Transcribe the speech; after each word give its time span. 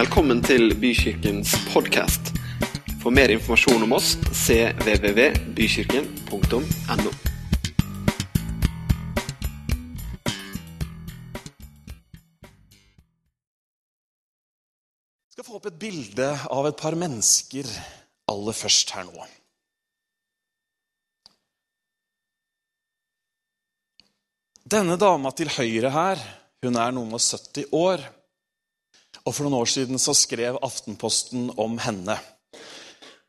Velkommen 0.00 0.38
til 0.40 0.70
Bykirkens 0.80 1.50
podkast. 1.74 2.30
For 3.02 3.12
mer 3.12 3.28
informasjon 3.34 3.82
om 3.84 3.90
oss 3.92 4.14
cvvvbykirken.no. 4.32 7.10
Jeg 15.26 15.34
skal 15.34 15.44
få 15.44 15.58
opp 15.58 15.66
et 15.68 15.76
bilde 15.82 16.28
av 16.48 16.64
et 16.70 16.78
par 16.80 16.96
mennesker 16.96 17.68
aller 18.32 18.56
først 18.56 18.94
her 18.96 19.04
nå. 19.10 19.20
Denne 24.64 24.96
dama 24.96 25.28
til 25.36 25.52
høyre 25.58 25.92
her, 25.92 26.16
hun 26.64 26.80
er 26.86 26.96
noen 26.96 27.12
og 27.20 27.24
70 27.26 27.68
år. 27.82 28.08
Og 29.30 29.36
For 29.36 29.46
noen 29.46 29.60
år 29.60 29.68
siden 29.70 30.00
så 30.02 30.10
skrev 30.18 30.58
Aftenposten 30.58 31.52
om 31.54 31.76
henne. 31.78 32.16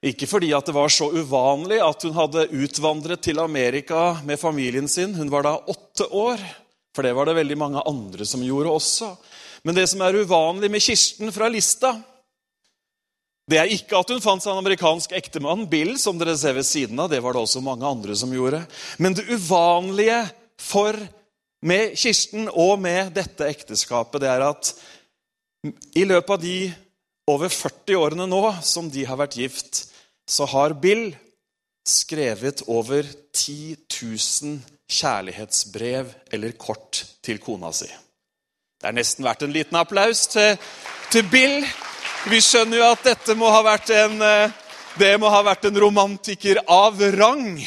Ikke 0.02 0.26
fordi 0.26 0.50
at 0.58 0.66
det 0.66 0.74
var 0.74 0.90
så 0.90 1.12
uvanlig 1.14 1.78
at 1.86 2.02
hun 2.08 2.16
hadde 2.18 2.48
utvandret 2.58 3.22
til 3.22 3.38
Amerika 3.38 4.16
med 4.26 4.42
familien 4.42 4.88
sin. 4.90 5.14
Hun 5.14 5.30
var 5.30 5.46
da 5.46 5.60
åtte 5.70 6.08
år, 6.10 6.42
for 6.96 7.06
det 7.06 7.12
var 7.14 7.30
det 7.30 7.36
veldig 7.38 7.58
mange 7.62 7.84
andre 7.86 8.26
som 8.26 8.42
gjorde 8.42 8.74
også. 8.74 9.12
Men 9.62 9.78
det 9.78 9.86
som 9.92 10.02
er 10.02 10.18
uvanlig 10.24 10.72
med 10.74 10.82
Kirsten 10.82 11.30
fra 11.36 11.52
Lista, 11.54 11.94
det 13.52 13.60
er 13.62 13.70
ikke 13.76 14.00
at 14.00 14.10
hun 14.10 14.24
fant 14.24 14.42
seg 14.42 14.56
en 14.56 14.64
amerikansk 14.64 15.14
ektemann, 15.14 15.68
Bill, 15.70 16.00
som 16.02 16.18
dere 16.18 16.34
ser 16.40 16.56
ved 16.58 16.66
siden 16.66 16.98
av. 16.98 17.12
Det 17.12 17.20
var 17.22 17.38
det 17.38 17.44
også 17.44 17.62
mange 17.62 17.86
andre 17.86 18.16
som 18.18 18.34
gjorde. 18.34 18.64
Men 18.98 19.14
det 19.14 19.28
uvanlige 19.30 20.24
for 20.58 20.98
med 21.62 21.94
Kirsten 21.94 22.50
og 22.50 22.80
med 22.82 23.14
dette 23.14 23.46
ekteskapet, 23.54 24.24
det 24.24 24.32
er 24.34 24.48
at 24.48 24.74
i 25.94 26.06
løpet 26.08 26.34
av 26.34 26.42
de 26.42 26.56
over 27.30 27.52
40 27.54 27.98
årene 28.02 28.26
nå 28.30 28.42
som 28.66 28.88
de 28.90 29.04
har 29.06 29.20
vært 29.20 29.38
gift, 29.38 29.84
så 30.26 30.48
har 30.50 30.74
Bill 30.82 31.12
skrevet 31.88 32.64
over 32.70 33.06
10 33.06 33.76
000 33.86 34.58
kjærlighetsbrev 34.92 36.10
eller 36.34 36.58
kort 36.60 37.04
til 37.24 37.40
kona 37.42 37.72
si. 37.76 37.90
Det 38.82 38.90
er 38.90 38.98
nesten 38.98 39.26
verdt 39.26 39.46
en 39.46 39.54
liten 39.54 39.78
applaus 39.78 40.26
til, 40.34 40.58
til 41.14 41.30
Bill. 41.30 41.62
Vi 42.32 42.42
skjønner 42.42 42.82
jo 42.82 42.90
at 42.90 43.06
dette 43.06 43.38
må 43.38 43.50
ha 43.54 43.62
vært 43.66 43.94
en, 43.94 44.18
eh, 44.26 44.58
det 44.98 45.14
må 45.22 45.30
ha 45.30 45.44
vært 45.46 45.70
en 45.70 45.78
romantiker 45.86 46.64
av 46.70 46.98
rang. 47.18 47.62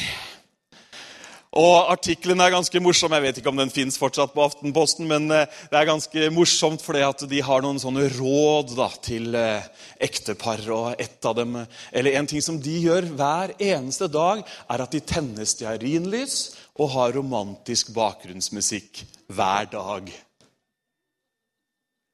Og 1.55 1.87
Artikkelen 1.87 2.41
er 2.43 2.51
ganske 2.51 2.79
morsom. 2.83 3.13
Jeg 3.15 3.23
vet 3.23 3.37
ikke 3.39 3.51
om 3.53 3.59
den 3.61 3.69
fins 3.71 3.95
fortsatt 3.95 4.33
på 4.35 4.43
Aftenposten, 4.43 5.07
men 5.07 5.29
eh, 5.31 5.47
det 5.71 5.77
er 5.79 5.87
ganske 5.87 6.27
morsomt 6.35 6.83
fordi 6.83 6.99
at 7.07 7.23
de 7.31 7.39
har 7.47 7.63
noen 7.63 7.79
sånne 7.79 8.09
råd 8.17 8.73
da, 8.75 8.89
til 8.99 9.37
eh, 9.39 9.63
ektepar. 10.03 10.65
og 10.75 10.99
et 10.99 11.23
av 11.23 11.37
dem, 11.39 11.55
eller 11.95 12.19
En 12.19 12.27
ting 12.27 12.43
som 12.43 12.59
de 12.59 12.75
gjør 12.83 13.07
hver 13.15 13.55
eneste 13.55 14.11
dag, 14.11 14.43
er 14.43 14.83
at 14.83 14.91
de 14.91 14.99
tenner 14.99 15.47
stearinlys 15.47 16.57
og 16.75 16.91
har 16.97 17.15
romantisk 17.15 17.93
bakgrunnsmusikk 17.95 19.05
hver 19.31 19.71
dag. 19.71 20.11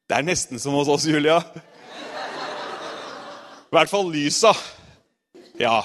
Det 0.06 0.20
er 0.20 0.28
nesten 0.28 0.62
som 0.62 0.78
hos 0.78 0.92
oss, 0.92 1.10
Julia. 1.10 1.42
I 3.72 3.74
hvert 3.74 3.90
fall 3.90 4.14
lysa. 4.14 4.54
Ja, 5.58 5.82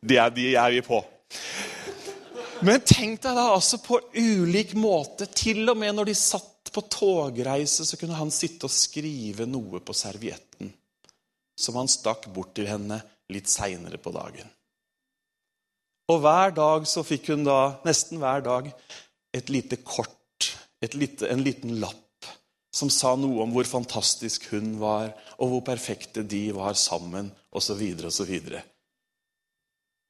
de 0.00 0.16
er, 0.16 0.32
de 0.32 0.54
er 0.56 0.72
vi 0.72 0.80
på. 0.88 1.04
Men 2.64 2.80
tenk 2.86 3.20
deg 3.24 3.36
da 3.36 3.50
altså 3.52 3.78
på 3.84 3.98
ulik 4.16 4.72
måte. 4.78 5.28
Til 5.28 5.68
og 5.68 5.76
med 5.80 5.96
når 5.96 6.10
de 6.10 6.16
satt 6.16 6.70
på 6.74 6.82
togreise, 6.90 7.84
så 7.84 7.98
kunne 8.00 8.16
han 8.18 8.32
sitte 8.32 8.68
og 8.68 8.72
skrive 8.72 9.46
noe 9.48 9.82
på 9.84 9.96
servietten 9.96 10.72
som 11.54 11.76
han 11.78 11.90
stakk 11.90 12.26
bort 12.34 12.54
til 12.56 12.66
henne 12.66 12.98
litt 13.30 13.50
seinere 13.50 14.00
på 14.02 14.10
dagen. 14.14 14.48
Og 16.10 16.20
hver 16.20 16.52
dag 16.56 16.88
så 16.88 17.04
fikk 17.06 17.30
hun 17.32 17.46
da, 17.46 17.76
nesten 17.86 18.20
hver 18.20 18.42
dag, 18.44 18.68
et 19.34 19.52
lite 19.52 19.78
kort, 19.86 20.50
et 20.84 20.96
lite, 20.98 21.28
en 21.30 21.44
liten 21.44 21.78
lapp 21.80 22.00
som 22.74 22.90
sa 22.90 23.14
noe 23.16 23.44
om 23.44 23.52
hvor 23.54 23.66
fantastisk 23.70 24.48
hun 24.50 24.74
var, 24.80 25.12
og 25.38 25.52
hvor 25.52 25.62
perfekte 25.70 26.24
de 26.26 26.48
var 26.56 26.74
sammen, 26.78 27.30
osv., 27.54 27.80
osv. 28.10 28.34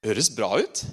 Høres 0.04 0.30
bra 0.32 0.50
ut? 0.64 0.84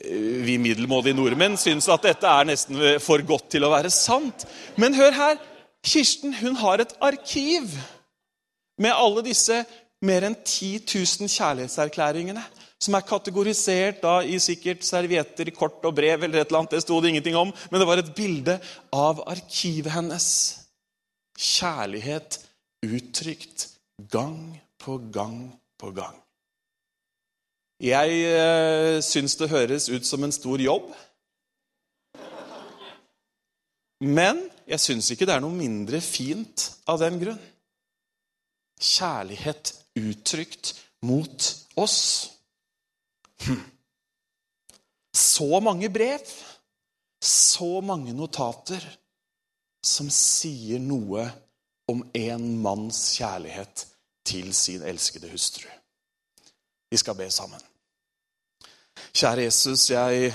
Vi 0.00 0.56
middelmådige 0.60 1.16
nordmenn 1.16 1.58
syns 1.60 1.88
at 1.92 2.06
dette 2.06 2.28
er 2.28 2.48
nesten 2.48 2.78
for 3.04 3.22
godt 3.26 3.50
til 3.52 3.66
å 3.66 3.72
være 3.72 3.92
sant. 3.92 4.46
Men 4.80 4.96
hør 4.96 5.16
her. 5.16 5.40
Kirsten 5.80 6.34
hun 6.36 6.58
har 6.60 6.82
et 6.82 6.92
arkiv 7.00 7.72
med 8.80 8.92
alle 8.92 9.22
disse 9.24 9.62
mer 10.04 10.26
enn 10.28 10.36
10 10.36 10.82
000 10.88 11.28
kjærlighetserklæringene 11.32 12.42
som 12.80 12.96
er 12.96 13.04
kategorisert 13.04 14.00
da 14.04 14.20
i 14.24 14.38
sikkert 14.40 14.84
servietter, 14.88 15.50
kort 15.52 15.84
og 15.84 15.94
brev 15.96 16.24
eller 16.24 16.40
et 16.40 16.48
eller 16.48 16.62
annet. 16.62 16.78
Det 16.78 16.84
sto 16.84 17.00
det 17.00 17.12
ingenting 17.12 17.36
om, 17.36 17.52
men 17.52 17.80
det 17.80 17.88
var 17.88 18.00
et 18.00 18.14
bilde 18.16 18.56
av 18.96 19.20
arkivet 19.28 19.92
hennes. 19.92 20.28
Kjærlighet 21.36 22.40
uttrykt 22.88 23.68
gang 24.12 24.56
på 24.80 24.96
gang 25.12 25.50
på 25.80 25.92
gang. 25.96 26.16
Jeg 27.80 28.16
eh, 28.28 28.98
syns 29.00 29.38
det 29.40 29.48
høres 29.48 29.88
ut 29.88 30.04
som 30.04 30.24
en 30.24 30.34
stor 30.34 30.60
jobb. 30.60 30.90
Men 34.04 34.42
jeg 34.68 34.80
syns 34.80 35.08
ikke 35.12 35.28
det 35.28 35.38
er 35.38 35.44
noe 35.44 35.56
mindre 35.56 36.00
fint 36.04 36.66
av 36.88 37.00
den 37.00 37.16
grunn. 37.22 37.40
Kjærlighet 38.80 39.72
uttrykt 39.96 40.74
mot 41.08 41.48
oss. 41.80 42.00
Hm. 43.44 43.64
Så 45.16 45.60
mange 45.64 45.88
brev, 45.92 46.28
så 47.24 47.80
mange 47.80 48.12
notater, 48.16 48.84
som 49.84 50.12
sier 50.12 50.80
noe 50.84 51.24
om 51.88 52.04
en 52.14 52.48
manns 52.60 53.00
kjærlighet 53.16 53.86
til 54.28 54.52
sin 54.54 54.84
elskede 54.86 55.32
hustru. 55.32 55.68
Vi 56.90 56.98
skal 56.98 57.14
be 57.18 57.28
sammen. 57.30 57.60
Kjære 59.14 59.46
Jesus, 59.46 59.90
jeg 59.90 60.32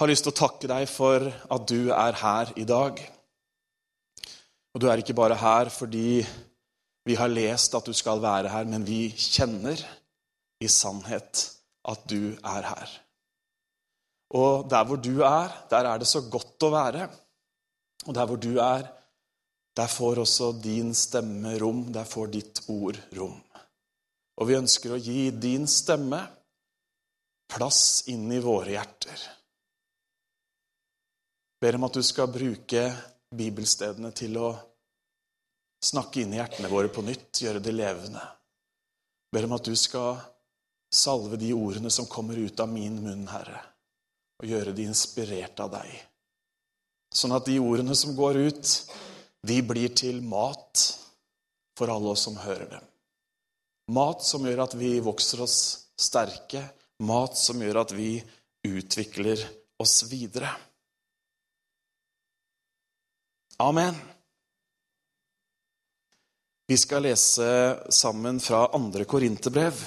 har 0.00 0.08
lyst 0.10 0.26
til 0.26 0.32
å 0.32 0.40
takke 0.40 0.68
deg 0.70 0.88
for 0.90 1.26
at 1.30 1.66
du 1.70 1.92
er 1.94 2.16
her 2.18 2.52
i 2.58 2.66
dag. 2.66 3.00
Og 4.74 4.82
du 4.82 4.88
er 4.90 5.02
ikke 5.02 5.16
bare 5.18 5.38
her 5.38 5.70
fordi 5.74 6.22
vi 7.06 7.16
har 7.18 7.32
lest 7.32 7.74
at 7.74 7.86
du 7.86 7.94
skal 7.96 8.20
være 8.22 8.50
her, 8.52 8.66
men 8.68 8.84
vi 8.86 9.08
kjenner 9.14 9.80
i 10.60 10.68
sannhet 10.68 11.46
at 11.88 12.02
du 12.10 12.34
er 12.34 12.66
her. 12.66 12.96
Og 14.36 14.66
der 14.70 14.86
hvor 14.86 15.00
du 15.02 15.22
er, 15.26 15.54
der 15.70 15.88
er 15.90 15.98
det 15.98 16.08
så 16.10 16.22
godt 16.30 16.66
å 16.66 16.72
være. 16.74 17.08
Og 18.06 18.14
der 18.14 18.26
hvor 18.26 18.38
du 18.42 18.52
er, 18.62 18.86
der 19.76 19.90
får 19.90 20.22
også 20.22 20.52
din 20.62 20.94
stemme 20.94 21.56
rom, 21.62 21.86
der 21.94 22.04
får 22.04 22.30
ditt 22.34 22.62
ord 22.68 22.98
rom. 23.16 23.38
Og 24.40 24.48
vi 24.48 24.56
ønsker 24.56 24.94
å 24.94 25.00
gi 25.00 25.28
din 25.36 25.66
stemme 25.68 26.22
plass 27.50 28.08
inn 28.08 28.30
i 28.32 28.40
våre 28.40 28.72
hjerter. 28.72 29.20
Ber 31.60 31.76
om 31.76 31.84
at 31.84 31.98
du 31.98 32.02
skal 32.06 32.30
bruke 32.32 32.86
bibelstedene 33.36 34.12
til 34.16 34.38
å 34.40 34.50
snakke 35.84 36.22
inn 36.22 36.32
i 36.34 36.38
hjertene 36.40 36.70
våre 36.72 36.88
på 36.92 37.04
nytt, 37.04 37.42
gjøre 37.42 37.60
det 37.60 37.74
levende. 37.74 38.22
Ber 39.30 39.46
om 39.46 39.56
at 39.58 39.68
du 39.68 39.76
skal 39.76 40.16
salve 40.90 41.38
de 41.40 41.52
ordene 41.54 41.92
som 41.92 42.08
kommer 42.10 42.38
ut 42.40 42.60
av 42.60 42.70
min 42.72 42.96
munn, 43.04 43.26
Herre, 43.30 43.60
og 44.40 44.48
gjøre 44.48 44.72
de 44.74 44.88
inspirert 44.88 45.60
av 45.62 45.74
deg. 45.76 45.92
Sånn 47.14 47.34
at 47.36 47.46
de 47.46 47.58
ordene 47.62 47.94
som 47.98 48.16
går 48.16 48.40
ut, 48.48 48.72
de 49.46 49.60
blir 49.66 49.92
til 49.96 50.20
mat 50.22 50.86
for 51.78 51.92
alle 51.92 52.14
oss 52.14 52.24
som 52.26 52.38
hører 52.40 52.68
dem. 52.70 52.89
Mat 53.90 54.22
som 54.22 54.44
gjør 54.46 54.64
at 54.66 54.76
vi 54.78 54.98
vokser 55.02 55.42
oss 55.42 55.58
sterke. 55.98 56.62
Mat 57.02 57.38
som 57.38 57.60
gjør 57.62 57.82
at 57.82 57.94
vi 57.96 58.14
utvikler 58.68 59.42
oss 59.80 60.02
videre. 60.10 60.50
Amen. 63.60 63.96
Vi 66.70 66.76
skal 66.78 67.02
lese 67.02 67.48
sammen 67.90 68.38
fra 68.40 68.68
andre 68.76 69.04
korinterbrev. 69.10 69.80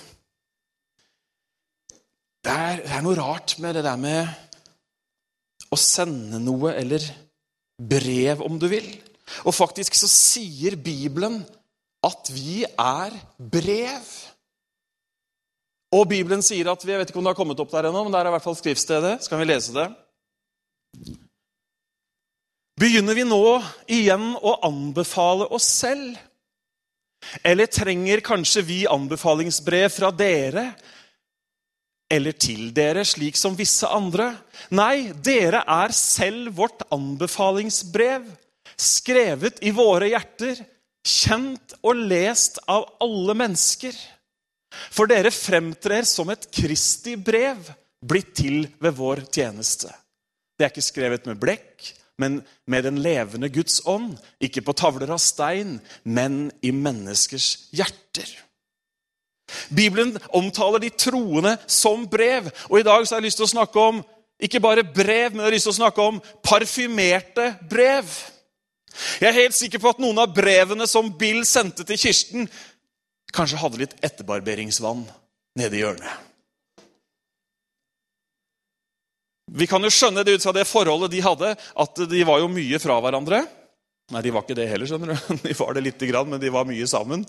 Det 2.44 2.57
det 2.83 2.91
er 2.91 3.03
noe 3.06 3.15
rart 3.15 3.56
med 3.63 3.77
det 3.77 3.85
der 3.85 3.99
med 3.99 4.27
å 5.71 5.77
sende 5.79 6.41
noe, 6.44 6.73
eller 6.75 7.06
brev, 7.79 8.44
om 8.44 8.59
du 8.59 8.67
vil. 8.71 8.85
Og 9.47 9.56
faktisk 9.56 9.95
så 9.97 10.09
sier 10.11 10.75
Bibelen 10.75 11.39
at 12.03 12.29
vi 12.33 12.63
er 12.67 13.15
brev. 13.38 14.07
Og 15.94 16.07
Bibelen 16.09 16.41
sier 16.45 16.71
at 16.71 16.83
vi, 16.83 16.91
Jeg 16.91 17.00
vet 17.00 17.11
ikke 17.11 17.21
om 17.21 17.27
det 17.27 17.33
har 17.35 17.39
kommet 17.39 17.59
opp 17.61 17.71
der 17.71 17.89
ennå, 17.89 18.03
men 18.03 18.13
det 18.13 18.19
er 18.21 18.31
i 18.31 18.35
hvert 18.35 18.45
fall 18.45 18.57
skriftstedet. 18.57 19.29
kan 19.29 19.39
vi 19.39 19.45
lese 19.45 19.75
det? 19.75 19.88
Begynner 22.79 23.13
vi 23.13 23.23
nå 23.23 23.61
igjen 23.88 24.33
å 24.41 24.57
anbefale 24.65 25.45
oss 25.53 25.67
selv? 25.83 26.17
Eller 27.45 27.69
trenger 27.71 28.23
kanskje 28.25 28.65
vi 28.65 28.79
anbefalingsbrev 28.89 29.94
fra 29.94 30.09
dere? 30.11 30.73
Eller 32.11 32.35
til 32.35 32.73
dere, 32.75 33.06
slik 33.06 33.38
som 33.39 33.56
visse 33.57 33.88
andre? 33.88 34.33
Nei, 34.73 35.13
dere 35.13 35.63
er 35.69 35.94
selv 35.95 36.57
vårt 36.57 36.83
anbefalingsbrev, 36.94 38.25
skrevet 38.77 39.61
i 39.63 39.71
våre 39.73 40.09
hjerter, 40.11 40.59
kjent 41.03 41.75
og 41.83 42.00
lest 42.09 42.59
av 42.71 42.88
alle 43.03 43.35
mennesker. 43.38 43.95
For 44.94 45.09
dere 45.09 45.31
fremtrer 45.33 46.07
som 46.07 46.31
et 46.33 46.47
Kristi 46.53 47.15
brev, 47.19 47.61
blitt 48.03 48.33
til 48.39 48.65
ved 48.81 48.95
vår 48.97 49.23
tjeneste. 49.31 49.91
Det 50.57 50.65
er 50.65 50.73
ikke 50.73 50.85
skrevet 50.85 51.27
med 51.29 51.39
blekk, 51.41 51.91
men 52.21 52.41
med 52.69 52.85
den 52.88 53.00
levende 53.03 53.50
Guds 53.53 53.81
ånd. 53.89 54.15
Ikke 54.44 54.63
på 54.65 54.75
tavler 54.77 55.13
av 55.13 55.21
stein, 55.21 55.77
men 56.03 56.50
i 56.61 56.73
menneskers 56.73 57.69
hjerter. 57.73 58.29
Bibelen 59.73 60.15
omtaler 60.33 60.81
de 60.81 60.89
troende 60.89 61.56
som 61.67 62.07
brev. 62.09 62.49
Og 62.69 62.79
i 62.79 62.85
dag 62.85 63.06
så 63.06 63.15
har 63.15 63.21
jeg 63.21 63.29
lyst 63.29 63.41
til 63.41 63.47
å 63.47 63.56
snakke 63.56 63.88
om 63.91 64.03
ikke 64.44 64.61
bare 64.63 64.83
brev, 64.83 65.31
men 65.31 65.44
jeg 65.44 65.47
har 65.47 65.56
lyst 65.56 65.69
til 65.69 65.75
å 65.75 65.81
snakke 65.81 66.07
om 66.13 66.21
parfymerte 66.44 67.53
brev. 67.69 68.09
Jeg 69.22 69.30
er 69.30 69.40
helt 69.42 69.57
sikker 69.57 69.81
på 69.81 69.94
at 69.94 70.01
noen 70.01 70.22
av 70.22 70.34
brevene 70.36 70.88
som 70.90 71.10
Bill 71.18 71.42
sendte 71.48 71.86
til 71.88 72.00
Kirsten, 72.00 72.48
kanskje 73.34 73.62
hadde 73.62 73.81
litt 73.81 73.98
etterbarberingsvann 74.06 75.07
nede 75.60 75.78
i 75.78 75.81
hjørnet. 75.81 76.30
Vi 79.54 79.68
kan 79.69 79.84
jo 79.86 79.92
skjønne 79.94 80.24
det 80.25 80.38
ut 80.38 80.45
fra 80.45 80.54
det 80.56 80.66
forholdet 80.66 81.12
de 81.13 81.22
hadde, 81.22 81.51
at 81.54 82.04
de 82.10 82.22
var 82.25 82.42
jo 82.42 82.50
mye 82.50 82.80
fra 82.81 82.98
hverandre. 83.04 83.44
Nei, 84.13 84.22
de 84.25 84.31
var 84.34 84.45
ikke 84.45 84.57
det 84.57 84.69
heller, 84.69 84.90
skjønner 84.90 85.13
du. 85.13 85.36
De 85.48 85.56
var 85.57 85.75
det 85.75 85.84
lite 85.86 86.07
grann, 86.10 86.30
men 86.30 86.42
de 86.42 86.51
var 86.54 86.68
mye 86.68 86.88
sammen. 86.90 87.24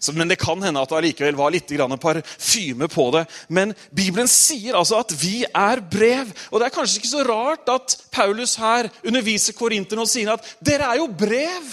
Så, 0.00 0.12
men 0.12 0.28
det 0.30 0.38
kan 0.38 0.60
hende 0.62 0.80
at 0.80 0.90
det 0.92 0.98
allikevel 1.00 1.36
var 1.38 1.50
litt 1.50 1.72
parfyme 2.00 2.88
på 2.88 3.08
det. 3.16 3.24
Men 3.48 3.74
Bibelen 3.90 4.28
sier 4.28 4.76
altså 4.78 5.00
at 5.00 5.14
vi 5.18 5.44
er 5.44 5.80
brev. 5.80 6.30
Og 6.52 6.60
det 6.60 6.68
er 6.68 6.74
kanskje 6.74 7.00
ikke 7.00 7.10
så 7.10 7.24
rart 7.26 7.68
at 7.72 7.96
Paulus 8.12 8.56
her 8.56 8.90
underviser 9.02 9.56
korinterne 9.58 10.04
og 10.04 10.10
sier 10.10 10.34
at 10.34 10.44
dere 10.60 10.92
er 10.92 11.00
jo 11.00 11.08
brev. 11.08 11.72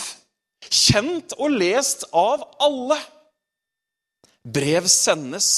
Kjent 0.66 1.36
og 1.38 1.54
lest 1.54 2.08
av 2.14 2.48
alle. 2.66 2.98
Brev 4.42 4.90
sendes. 4.90 5.50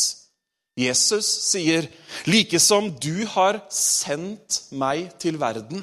Jesus 0.78 1.26
sier, 1.26 1.88
'Like 2.28 2.60
som 2.60 2.92
du 2.92 3.26
har 3.26 3.64
sendt 3.70 4.70
meg 4.72 5.10
til 5.18 5.40
verden, 5.40 5.82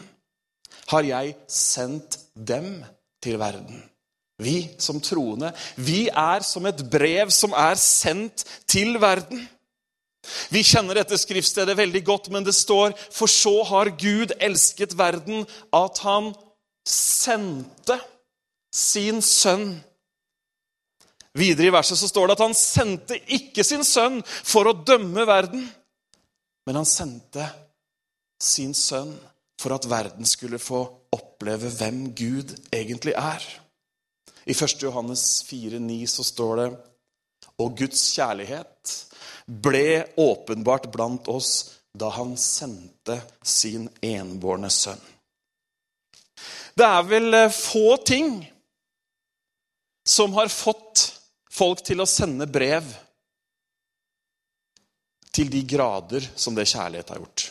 har 0.86 1.02
jeg 1.02 1.34
sendt 1.48 2.18
dem 2.36 2.84
til 3.20 3.38
verden'. 3.38 3.93
Vi 4.42 4.68
som 4.82 4.98
troende, 5.02 5.52
vi 5.76 6.08
er 6.08 6.42
som 6.42 6.66
et 6.66 6.80
brev 6.90 7.30
som 7.30 7.54
er 7.54 7.78
sendt 7.78 8.42
til 8.66 8.96
verden. 9.02 9.44
Vi 10.50 10.64
kjenner 10.64 10.98
dette 10.98 11.18
skriftstedet 11.20 11.76
veldig 11.78 12.02
godt, 12.06 12.30
men 12.32 12.46
det 12.46 12.56
står 12.56 12.96
For 13.12 13.30
så 13.30 13.60
har 13.68 13.92
Gud 14.00 14.34
elsket 14.40 14.96
verden 14.98 15.44
at 15.74 16.00
han 16.02 16.32
sendte 16.88 17.98
sin 18.74 19.22
sønn 19.22 19.76
Videre 21.34 21.66
i 21.66 21.74
verset 21.74 21.98
så 21.98 22.06
står 22.06 22.28
det 22.28 22.36
at 22.36 22.44
han 22.44 22.54
sendte 22.54 23.16
ikke 23.34 23.64
sin 23.66 23.82
sønn 23.86 24.20
for 24.22 24.70
å 24.70 24.76
dømme 24.86 25.24
verden, 25.26 25.64
men 26.62 26.78
han 26.78 26.86
sendte 26.86 27.48
sin 28.38 28.70
sønn 28.78 29.16
for 29.58 29.74
at 29.74 29.88
verden 29.90 30.28
skulle 30.30 30.60
få 30.62 30.84
oppleve 31.14 31.72
hvem 31.74 32.04
Gud 32.14 32.54
egentlig 32.70 33.16
er. 33.18 33.42
I 34.44 34.52
1. 34.52 34.82
Johannes 34.82 35.44
4,9 35.48 36.06
så 36.06 36.24
står 36.24 36.56
det 36.56 36.68
Og 37.62 37.78
Guds 37.78 38.02
kjærlighet 38.16 38.94
ble 39.46 40.04
åpenbart 40.20 40.90
blant 40.92 41.28
oss 41.28 41.80
da 41.94 42.10
han 42.16 42.34
sendte 42.40 43.20
sin 43.42 43.86
enbårne 44.02 44.70
sønn. 44.72 45.00
Det 46.74 46.86
er 46.86 47.04
vel 47.06 47.36
eh, 47.38 47.52
få 47.54 47.96
ting 48.02 48.40
som 50.04 50.34
har 50.34 50.50
fått 50.50 51.06
folk 51.54 51.84
til 51.86 52.02
å 52.02 52.08
sende 52.08 52.48
brev 52.50 52.88
til 55.34 55.50
de 55.50 55.62
grader 55.66 56.26
som 56.34 56.54
det 56.54 56.66
kjærlighet 56.68 57.14
har 57.14 57.22
gjort. 57.22 57.46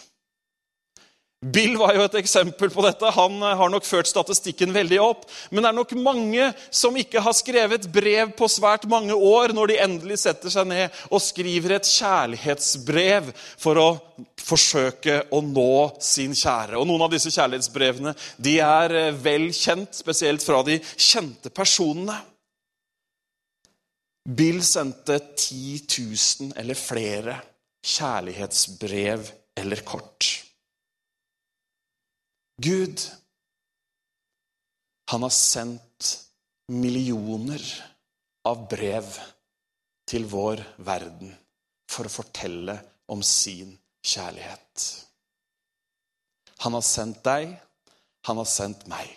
Bill 1.43 1.75
var 1.75 1.91
jo 1.97 2.05
et 2.05 2.15
eksempel 2.21 2.69
på 2.71 2.83
dette. 2.85 3.09
Han 3.17 3.41
eh, 3.43 3.55
har 3.59 3.71
nok 3.71 3.83
ført 3.87 4.07
statistikken 4.07 4.71
veldig 4.75 4.99
opp. 5.03 5.25
Men 5.51 5.63
det 5.63 5.71
er 5.71 5.75
nok 5.75 5.93
mange 5.99 6.49
som 6.71 6.95
ikke 6.95 7.23
har 7.23 7.35
skrevet 7.35 7.89
brev 7.91 8.31
på 8.37 8.47
svært 8.51 8.85
mange 8.91 9.15
år, 9.15 9.51
når 9.55 9.73
de 9.73 9.79
endelig 9.83 10.21
setter 10.23 10.53
seg 10.53 10.69
ned 10.69 11.01
og 11.09 11.23
skriver 11.23 11.75
et 11.77 11.89
kjærlighetsbrev 11.89 13.31
for 13.59 13.81
å 13.81 13.87
forsøke 14.39 15.17
å 15.35 15.41
nå 15.43 15.73
sin 16.03 16.35
kjære. 16.37 16.77
Og 16.79 16.87
Noen 16.87 17.03
av 17.09 17.11
disse 17.11 17.33
kjærlighetsbrevene 17.33 18.15
de 18.37 18.55
er 18.63 18.97
eh, 19.01 19.11
vel 19.25 19.49
kjent, 19.57 19.91
spesielt 19.99 20.45
fra 20.45 20.61
de 20.63 20.79
kjente 20.95 21.51
personene. 21.51 22.21
Bill 24.23 24.61
sendte 24.63 25.19
10 25.19 25.83
000 26.47 26.55
eller 26.55 26.79
flere 26.79 27.35
kjærlighetsbrev 27.83 29.27
eller 29.59 29.83
kort. 29.83 30.31
Gud, 32.61 33.01
han 35.11 35.23
har 35.23 35.29
sendt 35.29 36.09
millioner 36.67 37.63
av 38.45 38.67
brev 38.69 39.07
til 40.09 40.27
vår 40.29 40.61
verden 40.85 41.33
for 41.89 42.07
å 42.07 42.13
fortelle 42.13 42.77
om 43.13 43.23
sin 43.25 43.73
kjærlighet. 44.05 44.85
Han 46.63 46.77
har 46.77 46.85
sendt 46.85 47.23
deg, 47.25 47.51
han 48.27 48.39
har 48.39 48.47
sendt 48.49 48.87
meg. 48.91 49.09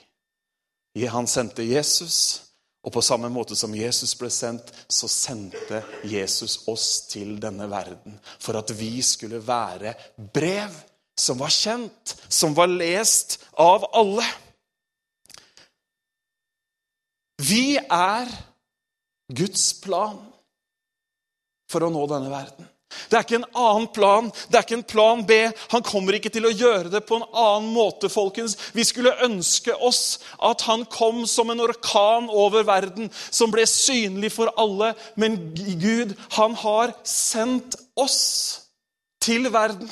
Han 1.12 1.28
sendte 1.28 1.66
Jesus, 1.66 2.42
og 2.86 2.94
på 2.94 3.02
samme 3.04 3.28
måte 3.30 3.56
som 3.58 3.74
Jesus 3.76 4.14
ble 4.18 4.30
sendt, 4.32 4.72
så 4.88 5.08
sendte 5.10 5.82
Jesus 6.08 6.62
oss 6.70 7.06
til 7.10 7.36
denne 7.42 7.68
verden 7.70 8.16
for 8.38 8.58
at 8.58 8.72
vi 8.78 9.02
skulle 9.04 9.42
være 9.44 9.92
brev 10.16 10.74
som 11.20 11.38
var 11.40 11.52
kjent, 11.52 12.16
som 12.28 12.54
var 12.54 12.70
lest 12.70 13.38
av 13.52 13.88
alle. 13.96 14.26
Vi 17.42 17.76
er 17.76 18.30
Guds 19.32 19.72
plan 19.82 20.16
for 21.70 21.84
å 21.84 21.92
nå 21.92 22.06
denne 22.10 22.30
verden. 22.32 22.68
Det 23.10 23.18
er 23.18 23.24
ikke 23.26 23.38
en 23.40 23.48
annen 23.58 23.86
plan. 23.92 24.28
Det 24.48 24.58
er 24.58 24.64
ikke 24.64 24.76
en 24.78 24.88
plan 24.88 25.22
B. 25.26 25.38
Han 25.74 25.84
kommer 25.84 26.16
ikke 26.16 26.30
til 26.32 26.46
å 26.48 26.54
gjøre 26.54 26.90
det 26.94 27.02
på 27.06 27.18
en 27.18 27.26
annen 27.28 27.68
måte, 27.74 28.08
folkens. 28.10 28.56
Vi 28.72 28.86
skulle 28.86 29.16
ønske 29.26 29.74
oss 29.74 30.18
at 30.38 30.64
han 30.68 30.86
kom 30.90 31.24
som 31.28 31.50
en 31.52 31.64
orkan 31.66 32.30
over 32.30 32.64
verden, 32.66 33.10
som 33.12 33.52
ble 33.52 33.66
synlig 33.68 34.32
for 34.36 34.52
alle. 34.56 34.94
Men 35.18 35.38
Gud, 35.54 36.14
han 36.38 36.56
har 36.62 36.94
sendt 37.06 37.76
oss 37.98 38.22
til 39.22 39.50
verden 39.52 39.90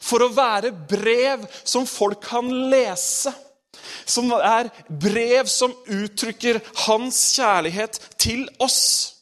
for 0.00 0.24
å 0.24 0.32
være 0.34 0.72
brev 0.88 1.44
som 1.64 1.86
folk 1.86 2.22
kan 2.28 2.50
lese. 2.70 3.32
Som 4.08 4.32
er 4.32 4.70
brev 4.88 5.48
som 5.50 5.74
uttrykker 5.86 6.60
hans 6.86 7.20
kjærlighet 7.36 8.00
til 8.20 8.46
oss. 8.58 9.14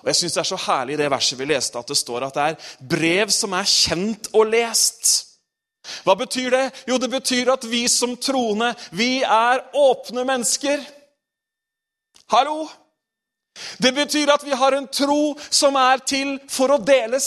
Og 0.00 0.08
jeg 0.08 0.16
synes 0.16 0.32
Det 0.32 0.40
er 0.40 0.50
så 0.50 0.60
herlig 0.66 0.94
i 0.94 1.02
det 1.02 1.10
verset 1.10 1.38
vi 1.38 1.44
leste, 1.44 1.78
at 1.78 1.88
det 1.88 1.96
står 1.96 2.26
at 2.26 2.34
det 2.34 2.42
er 2.42 2.86
brev 2.88 3.32
som 3.34 3.52
er 3.52 3.68
kjent 3.68 4.30
og 4.32 4.46
lest. 4.48 5.26
Hva 6.04 6.14
betyr 6.14 6.50
det? 6.50 6.66
Jo, 6.88 6.98
det 6.98 7.10
betyr 7.10 7.52
at 7.52 7.64
vi 7.68 7.86
som 7.88 8.16
troende, 8.16 8.74
vi 8.92 9.22
er 9.22 9.62
åpne 9.76 10.24
mennesker. 10.24 10.80
Hallo? 12.30 12.68
Det 13.82 13.92
betyr 13.94 14.30
at 14.32 14.44
vi 14.46 14.56
har 14.56 14.72
en 14.72 14.88
tro 14.88 15.34
som 15.50 15.76
er 15.76 16.00
til 16.06 16.36
for 16.48 16.72
å 16.72 16.78
deles. 16.78 17.26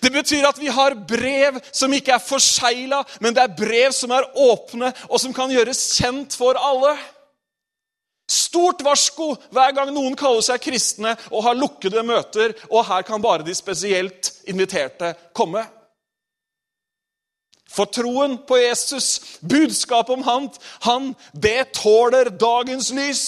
Det 0.00 0.10
betyr 0.14 0.46
at 0.48 0.58
vi 0.60 0.70
har 0.72 0.96
brev 1.08 1.58
som 1.72 1.92
ikke 1.94 2.14
er 2.14 2.22
forsegla, 2.22 3.02
men 3.20 3.34
det 3.34 3.44
er 3.44 3.56
brev 3.58 3.94
som 3.96 4.12
er 4.14 4.28
åpne, 4.38 4.92
og 5.08 5.20
som 5.20 5.34
kan 5.34 5.50
gjøres 5.52 5.80
kjent 5.98 6.36
for 6.38 6.58
alle. 6.58 6.94
Stort 8.28 8.82
varsko 8.84 9.32
hver 9.56 9.72
gang 9.76 9.90
noen 9.94 10.16
kaller 10.18 10.44
seg 10.44 10.60
kristne 10.60 11.14
og 11.30 11.46
har 11.46 11.56
lukkede 11.56 12.04
møter, 12.04 12.52
og 12.68 12.84
her 12.90 13.06
kan 13.08 13.24
bare 13.24 13.46
de 13.46 13.56
spesielt 13.56 14.32
inviterte 14.48 15.14
komme. 15.32 15.64
For 17.68 17.88
troen 17.92 18.38
på 18.48 18.56
Jesus, 18.60 19.38
budskapet 19.44 20.16
om 20.16 20.24
han, 20.24 20.48
han, 20.84 21.12
det 21.32 21.72
tåler 21.76 22.30
dagens 22.32 22.90
lys. 22.96 23.24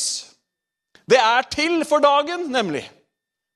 Det 1.10 1.20
er 1.20 1.48
til 1.52 1.82
for 1.88 2.02
dagen, 2.04 2.48
nemlig. 2.52 2.86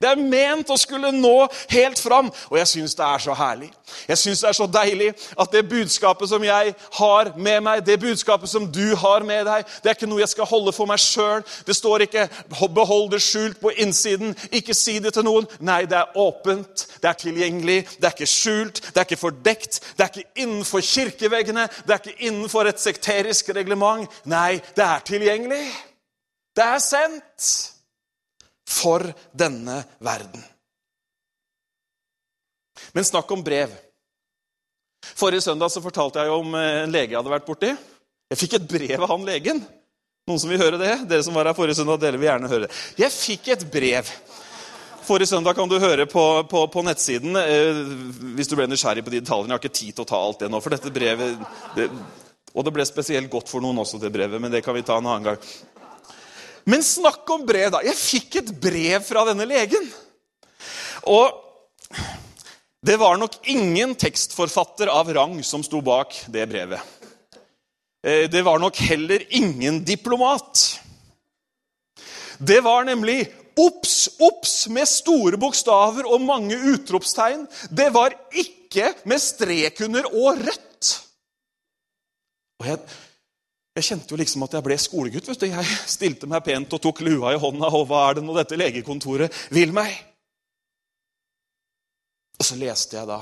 Det 0.05 0.11
er 0.11 0.21
ment 0.21 0.69
å 0.69 0.77
skulle 0.77 1.09
nå 1.17 1.47
helt 1.73 2.01
fram. 2.01 2.29
Og 2.51 2.59
jeg 2.61 2.69
syns 2.69 2.95
det 2.99 3.05
er 3.07 3.23
så 3.25 3.37
herlig. 3.39 3.71
Jeg 4.09 4.21
syns 4.21 4.43
det 4.45 4.49
er 4.51 4.57
så 4.59 4.67
deilig 4.69 5.11
at 5.41 5.53
det 5.53 5.63
budskapet 5.69 6.29
som 6.29 6.45
jeg 6.45 6.75
har 6.99 7.31
med 7.37 7.61
meg, 7.65 7.85
det 7.87 7.97
budskapet 8.03 8.51
som 8.51 8.67
du 8.69 8.95
har 9.01 9.25
med 9.25 9.47
deg, 9.49 9.65
det 9.83 9.91
er 9.91 9.97
ikke 9.97 10.09
noe 10.11 10.21
jeg 10.21 10.33
skal 10.35 10.49
holde 10.51 10.75
for 10.77 10.91
meg 10.91 11.01
sjøl. 11.01 11.41
Det 11.67 11.77
står 11.77 12.05
ikke 12.05 12.29
'behold 12.51 13.11
det 13.13 13.23
skjult 13.23 13.61
på 13.61 13.73
innsiden'. 13.73 14.37
Ikke 14.53 14.75
si 14.75 14.99
det 14.99 15.15
til 15.15 15.25
noen. 15.25 15.49
Nei, 15.61 15.85
det 15.85 15.99
er 15.99 16.17
åpent, 16.17 16.87
det 17.03 17.09
er 17.09 17.13
tilgjengelig, 17.13 17.89
det 17.97 18.05
er 18.05 18.17
ikke 18.17 18.27
skjult, 18.27 18.81
det 18.81 18.97
er 18.97 19.09
ikke 19.09 19.17
fordekt. 19.17 19.81
Det 19.97 20.05
er 20.05 20.13
ikke 20.13 20.31
innenfor 20.37 20.81
kirkeveggene, 20.81 21.69
det 21.87 21.95
er 21.95 22.01
ikke 22.03 22.27
innenfor 22.29 22.69
et 22.69 22.81
sekterisk 22.81 23.49
reglement. 23.49 24.11
Nei, 24.25 24.61
det 24.77 24.85
er 24.85 24.99
tilgjengelig. 25.05 25.65
Det 26.57 26.65
er 26.65 26.79
sendt 26.79 27.74
for 28.69 29.05
denne 29.33 29.83
verden. 29.99 30.43
Men 32.93 33.07
snakk 33.07 33.31
om 33.31 33.43
brev. 33.45 33.73
Forrige 35.15 35.45
søndag 35.45 35.71
så 35.73 35.83
fortalte 35.85 36.23
jeg 36.25 36.33
om 36.33 36.55
en 36.59 36.93
lege 36.93 37.13
jeg 37.13 37.21
hadde 37.21 37.33
vært 37.33 37.49
borti. 37.49 37.73
Jeg 38.33 38.41
fikk 38.41 38.57
et 38.59 38.69
brev 38.69 39.05
av 39.05 39.13
han 39.13 39.27
legen. 39.27 39.61
Noen 40.25 40.41
som 40.41 40.49
vil 40.49 40.63
høre 40.63 40.81
det? 40.81 40.95
Dere 41.11 41.25
som 41.27 41.37
var 41.37 41.51
her 41.51 41.57
forrige 41.57 41.77
søndag, 41.77 42.01
dere 42.01 42.17
vil 42.17 42.31
gjerne 42.31 42.49
høre 42.49 42.67
det. 42.67 42.77
Jeg 42.97 43.13
fikk 43.13 43.51
et 43.53 43.67
brev. 43.71 44.09
Forrige 45.05 45.29
søndag 45.35 45.53
kan 45.59 45.69
du 45.69 45.77
høre 45.77 46.07
på, 46.09 46.23
på, 46.49 46.63
på 46.73 46.83
nettsiden 46.87 47.37
eh, 47.37 47.81
hvis 48.39 48.49
du 48.49 48.57
ble 48.57 48.65
nysgjerrig 48.71 49.05
på 49.05 49.13
de 49.13 49.21
detaljene. 49.21 49.53
Jeg 49.53 49.59
har 49.59 49.61
ikke 49.61 49.81
tid 49.83 49.99
til 49.99 50.07
å 50.07 50.09
ta 50.09 50.21
alt 50.25 50.41
det 50.41 50.49
nå, 50.49 50.63
for 50.65 50.73
dette 50.73 50.93
brevet 50.95 51.45
det, 51.77 51.91
Og 52.55 52.65
det 52.65 52.73
ble 52.73 52.87
spesielt 52.89 53.29
godt 53.29 53.53
for 53.53 53.61
noen 53.61 53.83
også, 53.83 54.01
det 54.01 54.13
brevet, 54.15 54.41
men 54.41 54.53
det 54.55 54.63
kan 54.65 54.77
vi 54.77 54.85
ta 54.87 54.97
en 54.97 55.11
annen 55.11 55.29
gang. 55.29 55.53
Men 56.65 56.85
snakk 56.85 57.29
om 57.31 57.45
brev, 57.47 57.71
da. 57.75 57.83
Jeg 57.85 57.99
fikk 57.99 58.41
et 58.41 58.53
brev 58.61 59.05
fra 59.05 59.25
denne 59.29 59.47
legen. 59.49 59.89
Og 61.11 61.41
det 62.85 62.97
var 63.01 63.17
nok 63.21 63.37
ingen 63.49 63.95
tekstforfatter 63.97 64.91
av 64.93 65.13
rang 65.17 65.39
som 65.45 65.65
sto 65.65 65.81
bak 65.85 66.17
det 66.33 66.45
brevet. 66.51 66.81
Eh, 68.05 68.27
det 68.33 68.43
var 68.45 68.61
nok 68.61 68.77
heller 68.89 69.25
ingen 69.37 69.81
diplomat. 69.85 70.81
Det 72.39 72.61
var 72.61 72.85
nemlig 72.85 73.23
obs, 73.57 74.11
obs 74.19 74.67
med 74.69 74.89
store 74.89 75.39
bokstaver 75.41 76.09
og 76.11 76.25
mange 76.25 76.59
utropstegn. 76.75 77.47
Det 77.71 77.89
var 77.95 78.17
ikke 78.37 78.93
med 79.09 79.23
strek 79.23 79.81
under 79.87 80.09
og 80.11 80.45
rødt. 80.45 80.93
Og 82.61 82.69
jeg 82.69 82.81
jeg 83.75 83.87
kjente 83.89 84.15
jo 84.15 84.19
liksom 84.21 84.45
at 84.47 84.53
jeg 84.55 84.63
ble 84.63 84.77
skolegutt. 84.79 85.29
vet 85.29 85.41
du. 85.41 85.47
Jeg 85.51 85.79
stilte 85.91 86.29
meg 86.31 86.45
pent 86.47 86.77
og 86.77 86.83
tok 86.83 87.01
lua 87.03 87.33
i 87.35 87.41
hånda. 87.43 87.73
Og 87.75 87.89
hva 87.91 88.05
er 88.09 88.19
det 88.19 88.27
nå 88.27 88.37
dette 88.37 88.59
legekontoret 88.59 89.35
vil 89.55 89.75
meg? 89.75 89.91
Og 92.39 92.47
så 92.47 92.59
leste 92.59 92.99
jeg 92.99 93.09
da 93.11 93.19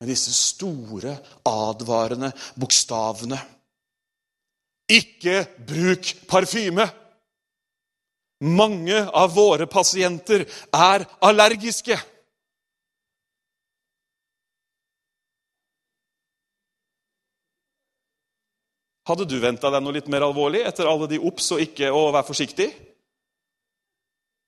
med 0.00 0.10
disse 0.10 0.32
store, 0.36 1.14
advarende 1.48 2.32
bokstavene. 2.60 3.38
Ikke 4.92 5.44
bruk 5.64 6.12
parfyme! 6.28 6.84
Mange 8.44 8.98
av 9.14 9.30
våre 9.32 9.64
pasienter 9.70 10.42
er 10.74 11.06
allergiske. 11.24 11.96
Hadde 19.04 19.26
du 19.28 19.36
venta 19.40 19.68
deg 19.72 19.84
noe 19.84 19.98
litt 19.98 20.08
mer 20.12 20.24
alvorlig 20.24 20.62
etter 20.64 20.88
alle 20.88 21.08
de 21.10 21.20
obs 21.20 21.50
og 21.52 21.60
ikke 21.60 21.90
å 21.92 22.06
være 22.08 22.28
forsiktig? 22.28 22.70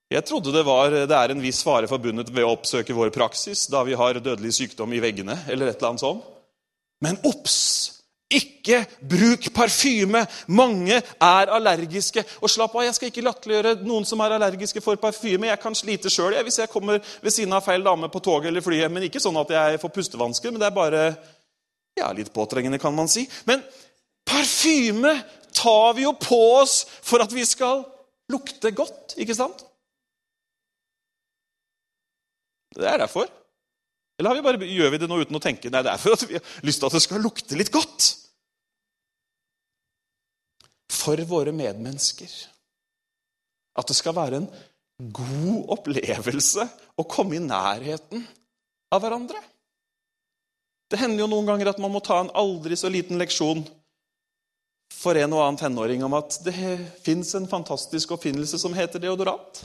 Jeg 0.07 0.23
trodde 0.23 0.53
det, 0.55 0.63
var, 0.63 0.93
det 1.03 1.13
er 1.17 1.33
en 1.33 1.43
viss 1.43 1.59
fare 1.67 1.89
forbundet 1.91 2.31
ved 2.31 2.45
å 2.47 2.53
oppsøke 2.55 2.95
vår 2.95 3.11
praksis 3.13 3.65
da 3.69 3.83
vi 3.83 3.97
har 3.99 4.21
dødelig 4.23 4.53
sykdom 4.55 4.93
i 4.95 5.01
veggene. 5.03 5.35
eller 5.51 5.67
et 5.67 5.77
eller 5.77 5.91
annet 5.91 6.05
sånt. 6.05 6.23
Men 7.03 7.19
obs! 7.27 7.57
Ikke 8.27 8.81
bruk 8.99 9.45
parfyme! 9.55 10.23
Mange 10.47 10.97
er 10.99 11.51
allergiske. 11.53 12.23
Og 12.41 12.51
slapp 12.51 12.73
av, 12.75 12.83
Jeg 12.87 12.95
skal 12.95 13.11
ikke 13.11 13.23
latterliggjøre 13.23 13.75
noen 13.87 14.07
som 14.07 14.23
er 14.23 14.35
allergiske 14.35 14.81
for 14.83 14.99
parfyme. 14.99 15.47
Jeg 15.51 15.61
kan 15.63 15.75
slite 15.75 16.11
sjøl 16.11 16.35
hvis 16.43 16.59
jeg 16.63 16.71
kommer 16.71 17.03
ved 17.21 17.31
siden 17.35 17.53
av 17.55 17.63
feil 17.67 17.83
dame 17.83 18.09
på 18.11 18.23
toget 18.23 18.49
eller 18.49 18.63
flyet. 18.63 18.91
Men 18.91 19.07
ikke 19.07 19.21
sånn 19.23 19.37
at 19.43 19.53
jeg 19.53 19.81
får 19.83 19.93
pustevansker. 19.99 20.51
Men 20.51 20.63
det 20.63 20.71
er 20.71 20.75
bare 20.75 21.03
ja, 21.99 22.11
litt 22.15 22.33
påtrengende, 22.33 22.79
kan 22.79 22.95
man 22.95 23.11
si. 23.11 23.27
Men 23.47 23.63
Parfyme 24.27 25.13
tar 25.55 25.95
vi 25.97 26.03
jo 26.05 26.13
på 26.19 26.37
oss 26.59 26.81
for 27.01 27.23
at 27.23 27.33
vi 27.33 27.45
skal 27.47 27.85
lukte 28.31 28.73
godt, 28.75 29.15
ikke 29.17 29.35
sant? 29.37 29.63
Det 32.77 32.85
er 32.85 33.01
derfor. 33.01 33.29
Eller 34.19 34.37
vi 34.37 34.45
bare, 34.45 34.69
gjør 34.69 34.93
vi 34.93 34.99
det 35.01 35.09
nå 35.09 35.19
uten 35.21 35.37
å 35.37 35.41
tenke? 35.41 35.71
Nei, 35.73 35.83
det 35.85 35.93
er 35.93 36.01
for 36.01 36.17
at 36.17 36.25
vi 36.27 36.37
har 36.37 36.55
lyst 36.65 36.81
til 36.81 36.89
at 36.89 36.97
det 36.97 37.03
skal 37.05 37.23
lukte 37.23 37.57
litt 37.57 37.73
godt. 37.73 38.07
For 40.93 41.21
våre 41.29 41.53
medmennesker. 41.55 42.31
At 43.77 43.89
det 43.89 43.97
skal 43.97 44.17
være 44.17 44.41
en 44.41 44.49
god 45.13 45.73
opplevelse 45.77 46.65
å 46.97 47.05
komme 47.09 47.37
i 47.37 47.43
nærheten 47.43 48.25
av 48.93 49.03
hverandre. 49.03 49.41
Det 50.89 50.99
hender 51.01 51.25
jo 51.25 51.29
noen 51.29 51.49
ganger 51.49 51.73
at 51.73 51.81
man 51.83 51.93
må 51.93 52.01
ta 52.01 52.21
en 52.23 52.33
aldri 52.37 52.77
så 52.79 52.89
liten 52.89 53.19
leksjon 53.21 53.65
for 54.93 55.17
en 55.19 55.33
og 55.33 55.43
annen 55.43 55.59
tenåring 55.59 56.03
om 56.05 56.15
at 56.17 56.39
det 56.45 56.55
fins 57.05 57.33
en 57.37 57.47
fantastisk 57.49 58.13
oppfinnelse 58.15 58.59
som 58.61 58.75
heter 58.77 59.03
deodorant. 59.03 59.63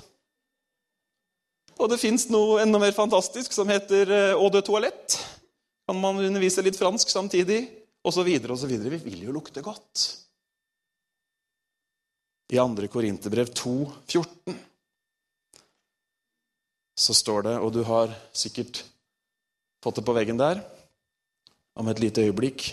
Og 1.81 1.89
det 1.91 2.01
fins 2.03 2.29
noe 2.31 2.61
enda 2.63 2.79
mer 2.79 2.95
fantastisk 2.95 3.55
som 3.55 3.71
heter 3.73 4.11
eh, 4.13 4.35
eau 4.35 4.51
de 4.53 4.63
toalett. 4.65 5.17
Kan 5.89 5.99
man 5.99 6.21
undervise 6.23 6.63
litt 6.63 6.79
fransk 6.79 7.11
samtidig? 7.11 7.65
Og 8.03 8.15
så 8.15 8.25
videre 8.27 8.55
og 8.55 8.61
så 8.61 8.69
videre. 8.71 8.93
Vi 8.97 9.11
vil 9.11 9.25
jo 9.29 9.35
lukte 9.35 9.63
godt. 9.65 10.05
I 12.53 12.59
2. 12.61 12.87
Korinterbrev 12.93 13.49
2, 13.57 13.73
14 14.13 14.61
så 17.03 17.15
står 17.17 17.47
det, 17.47 17.55
og 17.59 17.73
du 17.73 17.81
har 17.89 18.13
sikkert 18.37 18.83
fått 19.83 19.99
det 19.99 20.05
på 20.07 20.15
veggen 20.15 20.39
der 20.39 20.61
om 21.81 21.89
et 21.89 22.03
lite 22.03 22.27
øyeblikk 22.27 22.69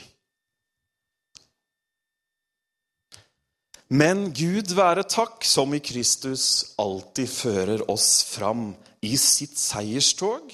Men 3.89 4.27
Gud 4.37 4.75
være 4.77 5.01
takk, 5.09 5.41
som 5.45 5.73
i 5.73 5.81
Kristus 5.81 6.75
alltid 6.77 7.29
fører 7.29 7.83
oss 7.89 8.21
fram 8.29 8.75
i 9.01 9.15
sitt 9.17 9.57
seierstog, 9.57 10.53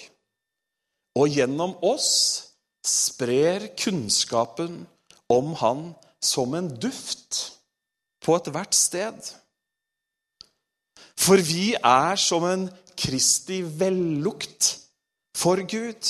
og 1.20 1.32
gjennom 1.36 1.75
oss 1.84 2.12
sprer 2.86 3.68
kunnskapen 3.75 4.86
om 5.32 5.51
Han 5.60 5.89
som 6.24 6.56
en 6.56 6.70
duft 6.80 7.42
på 8.24 8.38
ethvert 8.38 8.75
sted. 8.77 9.20
For 11.20 11.42
vi 11.42 11.74
er 11.75 12.15
som 12.20 12.46
en 12.48 12.70
Kristi 12.96 13.60
vellukt 13.65 14.72
for 15.36 15.60
Gud 15.68 16.08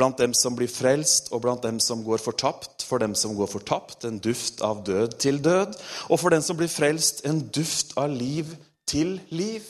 blant 0.00 0.18
dem 0.18 0.32
som 0.36 0.56
blir 0.56 0.70
frelst, 0.72 1.28
og 1.34 1.44
blant 1.44 1.64
dem 1.66 1.80
som 1.82 2.00
går 2.06 2.22
fortapt. 2.24 2.86
For 2.88 3.02
dem 3.02 3.14
som 3.14 3.36
går 3.36 3.50
fortapt, 3.52 4.06
en 4.08 4.18
duft 4.22 4.64
av 4.64 4.82
død 4.86 5.18
til 5.20 5.40
død. 5.44 5.76
Og 6.08 6.20
for 6.22 6.32
dem 6.32 6.42
som 6.42 6.58
blir 6.58 6.72
frelst, 6.72 7.24
en 7.28 7.42
duft 7.52 7.92
av 8.00 8.08
liv 8.10 8.48
til 8.88 9.18
liv. 9.30 9.66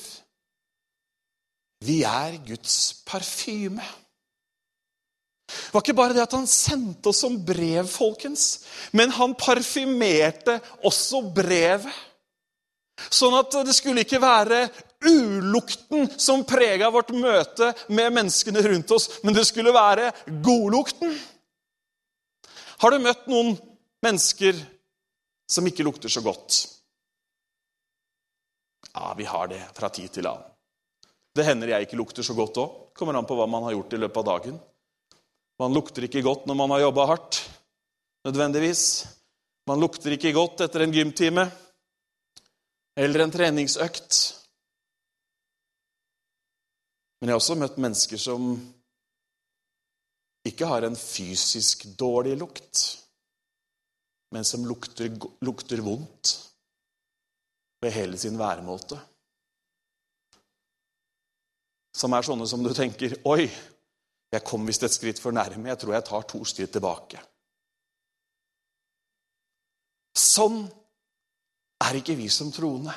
Vi 1.85 2.03
er 2.07 2.39
Guds 2.47 3.03
parfyme. 3.09 3.83
Det 5.51 5.75
var 5.75 5.83
ikke 5.83 5.99
bare 5.99 6.15
det 6.15 6.23
at 6.23 6.37
han 6.37 6.47
sendte 6.47 7.11
oss 7.11 7.25
som 7.25 7.35
brev, 7.47 7.89
folkens, 7.91 8.61
men 8.95 9.11
han 9.17 9.35
parfymerte 9.35 10.61
også 10.87 11.25
brevet. 11.35 11.91
Sånn 13.11 13.35
at 13.35 13.55
det 13.67 13.75
skulle 13.75 14.05
ikke 14.05 14.21
være 14.23 14.69
ulukten 15.07 16.09
som 16.21 16.45
prega 16.45 16.91
vårt 16.91 17.13
møte 17.17 17.73
med 17.89 18.13
menneskene 18.13 18.63
rundt 18.67 18.91
oss, 18.97 19.09
men 19.25 19.37
det 19.37 19.47
skulle 19.49 19.73
være 19.75 20.11
godlukten. 20.45 21.15
Har 22.81 22.93
du 22.93 23.01
møtt 23.05 23.27
noen 23.29 23.55
mennesker 24.05 24.57
som 25.51 25.67
ikke 25.69 25.85
lukter 25.85 26.13
så 26.13 26.23
godt? 26.25 26.63
Ja, 28.95 29.15
vi 29.17 29.27
har 29.29 29.51
det 29.51 29.61
fra 29.77 29.91
tid 29.93 30.11
til 30.15 30.29
annen. 30.31 30.47
Det 31.37 31.47
hender 31.47 31.71
jeg 31.71 31.87
ikke 31.87 31.99
lukter 32.01 32.27
så 32.27 32.35
godt 32.35 32.59
òg. 32.59 32.73
Kommer 32.97 33.17
an 33.17 33.29
på 33.29 33.37
hva 33.39 33.47
man 33.49 33.63
har 33.69 33.77
gjort 33.77 33.95
i 33.95 34.01
løpet 34.01 34.21
av 34.23 34.27
dagen. 34.27 34.59
Man 35.61 35.77
lukter 35.77 36.07
ikke 36.07 36.25
godt 36.25 36.49
når 36.49 36.57
man 36.59 36.73
har 36.75 36.87
jobba 36.87 37.07
hardt, 37.13 37.39
nødvendigvis. 38.27 38.85
Man 39.69 39.81
lukter 39.81 40.17
ikke 40.17 40.33
godt 40.35 40.65
etter 40.65 40.83
en 40.83 40.95
gymtime 40.95 41.45
eller 42.99 43.25
en 43.25 43.33
treningsøkt. 43.33 44.40
Men 47.21 47.29
jeg 47.29 47.35
har 47.35 47.43
også 47.43 47.59
møtt 47.61 47.77
mennesker 47.81 48.21
som 48.21 48.55
ikke 50.49 50.69
har 50.71 50.87
en 50.87 50.97
fysisk 50.97 51.85
dårlig 52.01 52.39
lukt, 52.41 52.85
men 54.33 54.47
som 54.47 54.65
lukter, 54.65 55.13
lukter 55.45 55.83
vondt 55.85 56.33
ved 57.85 57.93
hele 57.93 58.19
sin 58.19 58.39
væremåte. 58.41 59.01
som 62.01 62.15
er 62.15 62.27
sånne 62.27 62.47
som 62.49 62.63
du 62.65 62.73
tenker 62.77 63.17
Oi, 63.29 63.47
jeg 64.31 64.47
kom 64.47 64.67
visst 64.69 64.85
et 64.87 64.95
skritt 64.95 65.21
for 65.21 65.35
nærme. 65.35 65.69
Jeg 65.73 65.81
tror 65.83 65.97
jeg 65.97 66.07
tar 66.07 66.27
to 66.31 66.43
skritt 66.47 66.73
tilbake. 66.77 67.21
Sånn 70.17 70.63
er 71.83 71.99
ikke 71.99 72.17
vi 72.19 72.29
som 72.33 72.53
troende. 72.55 72.95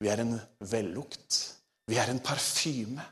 Vi 0.00 0.10
er 0.10 0.24
en 0.24 0.34
vellukt. 0.72 1.38
Vi 1.90 1.98
er 1.98 2.12
en 2.12 2.22
parfyme. 2.22 3.02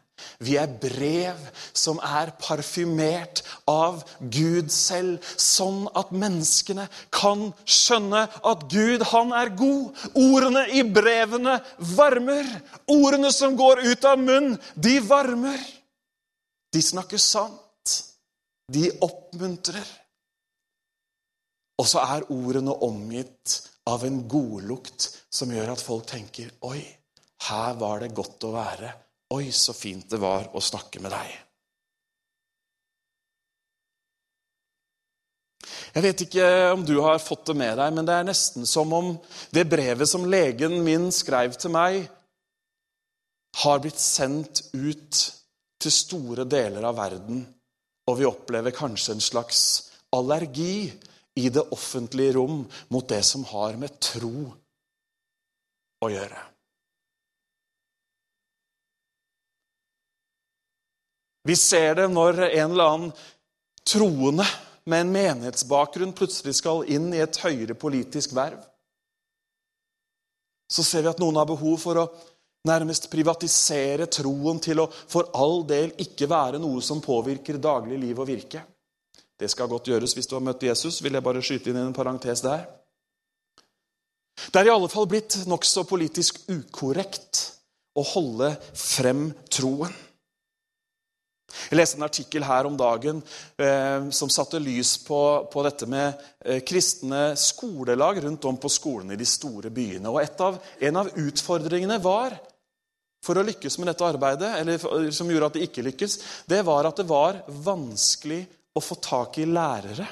Vi 0.42 0.56
er 0.58 0.70
brev 0.82 1.38
som 1.76 1.98
er 2.02 2.30
parfymert 2.42 3.42
av 3.70 4.00
Gud 4.34 4.70
selv, 4.74 5.22
sånn 5.38 5.86
at 5.98 6.10
menneskene 6.14 6.88
kan 7.14 7.48
skjønne 7.62 8.24
at 8.26 8.64
Gud, 8.70 9.04
han 9.12 9.34
er 9.34 9.52
god. 9.58 10.04
Ordene 10.18 10.64
i 10.74 10.84
brevene 10.86 11.58
varmer. 11.94 12.46
Ordene 12.90 13.32
som 13.34 13.56
går 13.58 13.84
ut 13.86 14.08
av 14.10 14.18
munn, 14.22 14.54
de 14.74 14.98
varmer. 15.06 15.62
De 16.74 16.82
snakker 16.82 17.22
sant. 17.22 17.96
De 18.70 18.90
oppmuntrer. 19.02 19.86
Og 21.78 21.86
så 21.86 22.02
er 22.02 22.26
ordene 22.34 22.74
omgitt 22.84 23.60
av 23.88 24.02
en 24.04 24.22
godlukt 24.28 25.06
som 25.30 25.50
gjør 25.54 25.72
at 25.72 25.82
folk 25.82 26.08
tenker 26.10 26.50
Oi, 26.66 26.82
her 27.46 27.76
var 27.78 28.02
det 28.02 28.14
godt 28.16 28.48
å 28.48 28.54
være. 28.54 28.94
Oi, 29.36 29.50
så 29.52 29.74
fint 29.76 30.08
det 30.10 30.18
var 30.22 30.48
å 30.56 30.62
snakke 30.64 31.02
med 31.04 31.12
deg. 31.14 31.36
Jeg 35.94 36.04
vet 36.04 36.22
ikke 36.26 36.46
om 36.74 36.84
du 36.86 36.98
har 37.02 37.20
fått 37.22 37.48
det 37.48 37.56
med 37.58 37.78
deg, 37.80 37.94
men 37.96 38.06
det 38.08 38.14
er 38.14 38.26
nesten 38.28 38.66
som 38.68 38.92
om 38.94 39.14
det 39.54 39.64
brevet 39.70 40.08
som 40.08 40.26
legen 40.28 40.78
min 40.84 41.08
skrev 41.14 41.56
til 41.58 41.72
meg, 41.74 42.02
har 43.62 43.80
blitt 43.82 43.98
sendt 43.98 44.68
ut 44.76 45.22
til 45.80 45.94
store 45.94 46.44
deler 46.48 46.84
av 46.86 46.98
verden, 46.98 47.40
og 48.08 48.18
vi 48.20 48.28
opplever 48.28 48.74
kanskje 48.74 49.16
en 49.16 49.24
slags 49.24 49.62
allergi 50.14 50.90
i 51.38 51.48
det 51.52 51.64
offentlige 51.74 52.36
rom 52.36 52.62
mot 52.92 53.08
det 53.08 53.22
som 53.26 53.44
har 53.50 53.76
med 53.80 53.98
tro 54.02 54.48
å 56.04 56.12
gjøre. 56.12 56.47
Vi 61.46 61.56
ser 61.56 61.94
det 62.00 62.08
når 62.12 62.40
en 62.48 62.70
eller 62.70 62.94
annen 62.94 63.12
troende 63.88 64.46
med 64.88 65.04
en 65.04 65.12
menighetsbakgrunn 65.12 66.14
plutselig 66.16 66.58
skal 66.58 66.86
inn 66.88 67.12
i 67.14 67.22
et 67.24 67.38
høyere 67.44 67.76
politisk 67.78 68.34
verv. 68.36 68.60
Så 70.68 70.84
ser 70.84 71.04
vi 71.04 71.12
at 71.12 71.20
noen 71.20 71.38
har 71.40 71.48
behov 71.48 71.78
for 71.80 72.00
å 72.00 72.08
nærmest 72.68 73.08
privatisere 73.12 74.08
troen 74.12 74.58
til 74.60 74.82
å 74.82 74.88
for 74.90 75.30
all 75.38 75.62
del 75.68 75.94
ikke 76.04 76.28
være 76.28 76.60
noe 76.60 76.82
som 76.84 77.00
påvirker 77.04 77.60
daglig 77.62 78.00
liv 78.00 78.18
og 78.18 78.28
virke. 78.28 78.64
Det 79.38 79.48
skal 79.52 79.70
godt 79.70 79.88
gjøres 79.88 80.16
hvis 80.16 80.26
du 80.28 80.34
har 80.36 80.44
møtt 80.44 80.66
Jesus. 80.66 81.00
vil 81.02 81.14
jeg 81.14 81.24
bare 81.24 81.42
skyte 81.44 81.70
inn 81.70 81.80
en 81.80 81.94
parentes 81.96 82.42
der. 82.44 82.66
Det 84.48 84.60
er 84.60 84.68
i 84.68 84.74
alle 84.74 84.90
fall 84.90 85.06
blitt 85.10 85.44
nokså 85.50 85.84
politisk 85.88 86.40
ukorrekt 86.48 87.44
å 87.98 88.04
holde 88.14 88.52
frem 88.74 89.30
troen. 89.50 89.94
Jeg 91.68 91.76
leste 91.76 91.98
en 91.98 92.06
artikkel 92.06 92.44
her 92.48 92.64
om 92.64 92.76
dagen 92.80 93.20
eh, 93.60 94.08
som 94.14 94.30
satte 94.32 94.60
lys 94.62 94.94
på, 95.04 95.20
på 95.52 95.64
dette 95.66 95.88
med 95.90 96.22
eh, 96.44 96.62
kristne 96.64 97.34
skolelag 97.36 98.22
rundt 98.24 98.46
om 98.48 98.56
på 98.60 98.70
skolene 98.72 99.16
i 99.16 99.20
de 99.20 99.26
store 99.28 99.72
byene. 99.74 100.08
Og 100.08 100.40
av, 100.44 100.56
En 100.80 101.02
av 101.02 101.10
utfordringene 101.12 102.00
var 102.00 102.38
for 103.24 103.36
å 103.36 103.44
lykkes 103.44 103.76
med 103.80 103.90
dette 103.90 104.06
arbeidet, 104.06 104.54
eller 104.60 105.12
som 105.12 105.28
gjorde 105.28 105.50
at 105.50 105.58
det 105.58 105.66
ikke 105.68 105.84
lykkes, 105.90 106.18
det 106.48 106.62
var 106.64 106.88
at 106.88 107.02
det 107.02 107.08
var 107.10 107.42
vanskelig 107.66 108.44
å 108.78 108.82
få 108.82 108.96
tak 109.02 109.40
i 109.42 109.46
lærere 109.48 110.06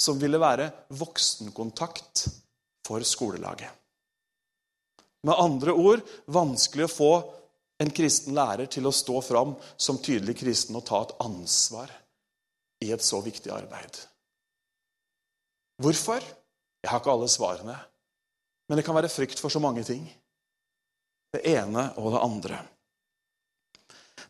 som 0.00 0.18
ville 0.20 0.40
være 0.40 0.68
voksenkontakt 0.98 2.26
for 2.86 3.04
skolelaget. 3.06 3.70
Med 5.28 5.36
andre 5.36 5.74
ord 5.76 6.02
vanskelig 6.32 6.86
å 6.86 6.92
få 6.92 7.12
en 7.80 7.92
kristen 7.96 8.36
lærer 8.36 8.68
til 8.70 8.86
å 8.86 8.94
stå 8.94 9.20
fram 9.24 9.54
som 9.80 10.00
tydelig 10.02 10.36
kristen 10.42 10.76
og 10.78 10.84
ta 10.88 11.02
et 11.04 11.14
ansvar 11.24 11.92
i 12.84 12.90
et 12.92 13.04
så 13.04 13.20
viktig 13.24 13.52
arbeid. 13.52 14.02
Hvorfor? 15.80 16.24
Jeg 16.80 16.90
har 16.90 17.00
ikke 17.00 17.12
alle 17.12 17.28
svarene. 17.28 17.76
Men 18.68 18.78
det 18.78 18.84
kan 18.86 18.96
være 18.96 19.12
frykt 19.12 19.40
for 19.40 19.52
så 19.52 19.60
mange 19.60 19.84
ting. 19.84 20.04
Det 21.32 21.40
ene 21.48 21.90
og 22.00 22.12
det 22.14 22.22
andre. 22.24 22.60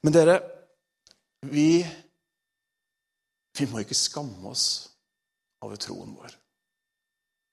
Men 0.03 0.15
dere, 0.15 0.39
vi 1.51 1.83
vi 3.59 3.67
må 3.69 3.83
ikke 3.83 3.99
skamme 3.99 4.49
oss 4.49 4.67
over 5.65 5.77
troen 5.81 6.15
vår. 6.17 6.33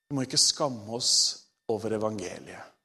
Vi 0.08 0.16
må 0.16 0.24
ikke 0.24 0.40
skamme 0.40 0.86
oss 0.96 1.12
over 1.68 1.92
evangeliet. 1.98 2.77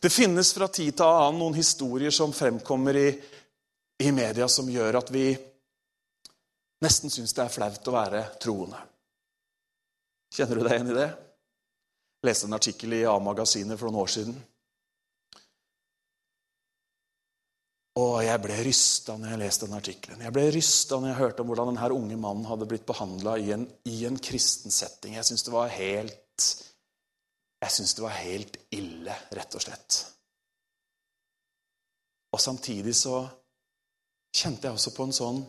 Det 0.00 0.10
finnes 0.12 0.52
fra 0.54 0.68
tid 0.68 0.92
til 0.96 1.06
annen 1.08 1.40
noen 1.40 1.56
historier 1.56 2.12
som 2.14 2.34
fremkommer 2.36 2.96
i, 3.00 3.08
i 4.04 4.12
media, 4.12 4.48
som 4.48 4.68
gjør 4.70 5.00
at 5.00 5.10
vi 5.14 5.30
nesten 6.84 7.10
syns 7.10 7.34
det 7.34 7.46
er 7.46 7.54
flaut 7.54 7.88
å 7.88 7.96
være 7.96 8.22
troende. 8.42 8.82
Kjenner 10.34 10.60
du 10.60 10.66
deg 10.66 10.76
igjen 10.76 10.92
i 10.92 11.00
det? 11.00 11.08
Jeg 12.18 12.28
leste 12.28 12.48
en 12.48 12.58
artikkel 12.58 12.94
i 12.98 13.04
A-magasinet 13.08 13.78
for 13.80 13.88
noen 13.88 14.04
år 14.04 14.12
siden. 14.12 14.38
Og 17.98 18.20
jeg 18.22 18.42
ble 18.42 18.56
rysta 18.62 19.16
når 19.18 19.32
jeg 19.32 19.40
leste 19.40 19.66
den 19.66 19.78
artikkelen. 19.78 20.22
Jeg 20.22 20.34
ble 20.34 20.44
rysta 20.54 20.98
når 21.00 21.10
jeg 21.10 21.18
hørte 21.18 21.42
om 21.42 21.50
hvordan 21.50 21.72
denne 21.72 21.90
unge 21.96 22.18
mannen 22.20 22.46
hadde 22.46 22.68
blitt 22.70 22.86
behandla 22.86 23.34
i, 23.42 23.50
i, 23.90 23.96
en 24.06 24.18
kristen 24.22 24.74
setting. 24.74 25.16
Jeg 25.18 25.26
syns 25.26 25.46
det 25.46 25.54
var 25.54 25.72
helt 25.74 26.46
Jeg 27.58 27.74
syns 27.74 27.94
det 27.98 28.04
var 28.04 28.16
helt 28.20 28.56
ille, 28.74 29.14
rett 29.34 29.56
og 29.58 29.64
slett. 29.64 29.98
Og 32.32 32.40
samtidig 32.40 32.94
så 32.96 33.22
kjente 34.36 34.68
jeg 34.68 34.76
også 34.76 34.94
på 34.94 35.06
en 35.08 35.16
sånn 35.16 35.40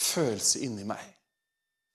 følelse 0.00 0.64
inni 0.66 0.86
meg. 0.88 1.02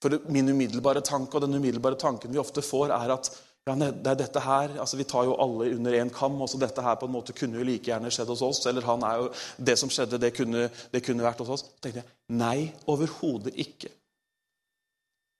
For 0.02 0.22
min 0.34 0.50
umiddelbare 0.50 1.02
tanke, 1.04 1.36
og 1.36 1.44
den 1.44 1.58
umiddelbare 1.58 1.98
tanken 2.00 2.32
vi 2.32 2.40
ofte 2.42 2.64
får, 2.64 2.94
er 2.96 3.14
at 3.14 3.30
ja, 3.62 3.76
det 3.78 4.10
er 4.10 4.16
dette 4.18 4.40
her, 4.42 4.72
altså 4.82 4.96
Vi 4.98 5.04
tar 5.06 5.28
jo 5.28 5.36
alle 5.38 5.68
under 5.76 5.94
én 5.94 6.10
kam. 6.10 6.40
også 6.42 6.58
Dette 6.58 6.82
her 6.82 6.96
på 6.98 7.06
en 7.06 7.12
måte 7.14 7.32
kunne 7.32 7.60
jo 7.60 7.66
like 7.66 7.86
gjerne 7.86 8.10
skjedd 8.10 8.32
hos 8.32 8.42
oss. 8.42 8.66
Eller 8.66 8.82
han 8.82 9.04
er 9.06 9.20
jo, 9.20 9.28
det 9.56 9.76
som 9.78 9.90
skjedde, 9.90 10.18
det 10.18 10.32
kunne, 10.34 10.68
det 10.90 11.02
kunne 11.06 11.22
vært 11.22 11.38
hos 11.44 11.52
oss. 11.54 11.62
Så 11.68 11.84
tenkte 11.84 12.02
jeg, 12.02 12.10
Nei, 12.34 12.72
overhodet 12.90 13.54
ikke. 13.54 13.92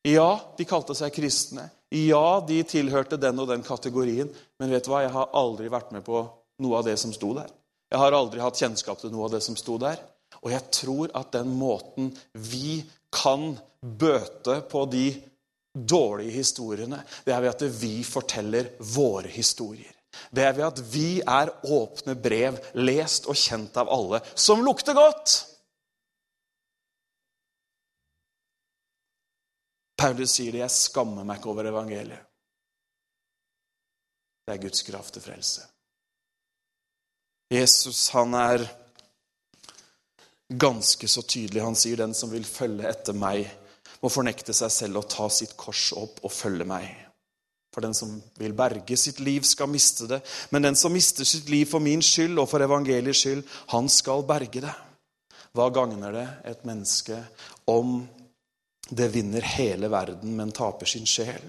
Ja, 0.07 0.39
de 0.59 0.67
kalte 0.67 0.95
seg 0.99 1.15
kristne. 1.15 1.67
Ja, 1.93 2.41
de 2.49 2.63
tilhørte 2.65 3.19
den 3.21 3.41
og 3.43 3.51
den 3.51 3.65
kategorien. 3.67 4.31
Men 4.61 4.73
vet 4.73 4.87
du 4.87 4.93
hva? 4.93 5.03
jeg 5.05 5.13
har 5.13 5.35
aldri 5.37 5.69
vært 5.73 5.93
med 5.93 6.05
på 6.07 6.23
noe 6.63 6.79
av 6.79 6.87
det 6.87 6.97
som 7.01 7.13
sto 7.13 7.35
der. 7.37 7.51
Jeg 7.93 8.01
har 8.01 8.17
aldri 8.17 8.41
hatt 8.41 8.57
kjennskap 8.57 9.03
til 9.03 9.13
noe 9.13 9.27
av 9.29 9.35
det 9.35 9.43
som 9.45 9.59
sto 9.59 9.77
der. 9.81 10.01
Og 10.41 10.53
jeg 10.55 10.65
tror 10.73 11.13
at 11.19 11.35
den 11.35 11.53
måten 11.59 12.09
vi 12.33 12.81
kan 13.13 13.53
bøte 13.83 14.63
på 14.71 14.87
de 14.89 15.11
dårlige 15.73 16.39
historiene, 16.39 17.03
det 17.27 17.35
er 17.35 17.45
ved 17.45 17.53
at 17.53 17.65
vi 17.83 17.99
forteller 18.05 18.73
våre 18.95 19.29
historier. 19.33 19.93
Det 20.33 20.45
er 20.45 20.57
ved 20.57 20.67
at 20.67 20.81
vi 20.93 21.21
er 21.21 21.53
åpne 21.65 22.17
brev, 22.21 22.59
lest 22.81 23.29
og 23.29 23.37
kjent 23.37 23.77
av 23.81 23.93
alle, 23.93 24.21
som 24.35 24.65
lukter 24.65 24.97
godt. 24.97 25.52
Paulus 30.03 30.33
sier 30.35 30.51
det, 30.53 30.59
'Jeg 30.59 30.71
skammer 30.75 31.25
meg 31.25 31.39
ikke 31.39 31.51
over 31.53 31.69
evangeliet'. 31.71 32.27
Det 34.43 34.55
er 34.55 34.63
Guds 34.63 34.83
kraft 34.83 35.15
til 35.15 35.23
frelse. 35.23 35.63
Jesus 37.53 38.09
han 38.09 38.35
er 38.35 38.65
ganske 40.59 41.09
så 41.09 41.23
tydelig. 41.23 41.63
Han 41.63 41.79
sier, 41.79 41.97
'Den 41.97 42.15
som 42.15 42.31
vil 42.31 42.45
følge 42.45 42.89
etter 42.89 43.13
meg' 43.13 43.51
må 44.03 44.09
fornekte 44.09 44.53
seg 44.53 44.71
selv 44.71 44.97
og 44.97 45.09
ta 45.09 45.29
sitt 45.29 45.57
kors 45.57 45.93
opp 45.93 46.19
og 46.25 46.33
følge 46.33 46.65
meg. 46.65 46.89
For 47.73 47.81
den 47.81 47.95
som 47.95 48.23
vil 48.39 48.53
berge 48.53 48.97
sitt 48.97 49.21
liv, 49.21 49.43
skal 49.43 49.69
miste 49.69 50.09
det. 50.09 50.21
Men 50.51 50.63
den 50.63 50.77
som 50.77 50.93
mister 50.93 51.25
sitt 51.25 51.49
liv 51.49 51.67
for 51.67 51.79
min 51.79 52.03
skyld 52.03 52.39
og 52.39 52.49
for 52.49 52.59
evangeliets 52.59 53.19
skyld, 53.19 53.45
han 53.69 53.89
skal 53.89 54.27
berge 54.27 54.61
det. 54.61 54.75
Hva 55.55 55.71
gagner 55.71 56.13
det 56.13 56.29
et 56.45 56.65
menneske 56.65 57.25
om 57.67 58.09
det 58.91 59.09
vinner 59.15 59.45
hele 59.57 59.89
verden, 59.93 60.37
men 60.37 60.53
taper 60.53 60.87
sin 60.87 61.07
sjel? 61.07 61.45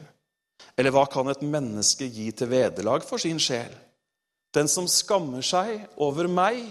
Eller 0.78 0.94
hva 0.94 1.06
kan 1.12 1.30
et 1.30 1.42
menneske 1.46 2.08
gi 2.10 2.30
til 2.32 2.50
vederlag 2.52 3.06
for 3.06 3.22
sin 3.22 3.42
sjel? 3.42 3.74
Den 4.54 4.70
som 4.70 4.88
skammer 4.90 5.42
seg 5.46 5.88
over 6.02 6.30
meg 6.30 6.62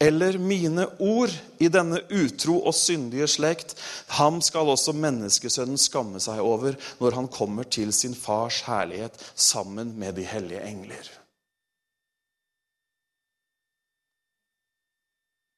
eller 0.00 0.38
mine 0.38 0.86
ord 1.02 1.32
i 1.62 1.68
denne 1.72 2.00
utro 2.12 2.56
og 2.66 2.74
syndige 2.76 3.26
slekt, 3.30 3.74
ham 4.18 4.40
skal 4.42 4.70
også 4.70 4.94
menneskesønnen 4.98 5.78
skamme 5.80 6.22
seg 6.22 6.42
over 6.42 6.76
når 7.00 7.18
han 7.18 7.28
kommer 7.32 7.66
til 7.66 7.92
sin 7.94 8.14
fars 8.14 8.62
herlighet 8.66 9.18
sammen 9.34 9.94
med 9.98 10.16
de 10.18 10.26
hellige 10.26 10.62
engler. 10.66 11.10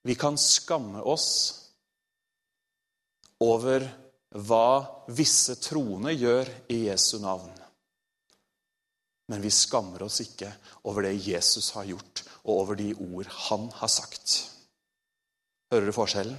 Vi 0.07 0.15
kan 0.15 0.37
skamme 0.39 1.03
oss 1.03 1.29
over 3.43 3.83
hva 4.37 5.07
visse 5.17 5.57
troende 5.63 6.13
gjør 6.13 6.51
i 6.73 6.87
Jesu 6.89 7.17
navn. 7.23 7.53
Men 9.33 9.43
vi 9.43 9.51
skammer 9.51 10.05
oss 10.07 10.21
ikke 10.23 10.51
over 10.87 11.09
det 11.09 11.17
Jesus 11.27 11.73
har 11.75 11.89
gjort, 11.89 12.23
og 12.45 12.61
over 12.61 12.79
de 12.79 12.93
ord 12.95 13.31
han 13.49 13.67
har 13.81 13.91
sagt. 13.91 14.37
Hører 15.73 15.89
du 15.89 15.97
forskjellen? 15.97 16.37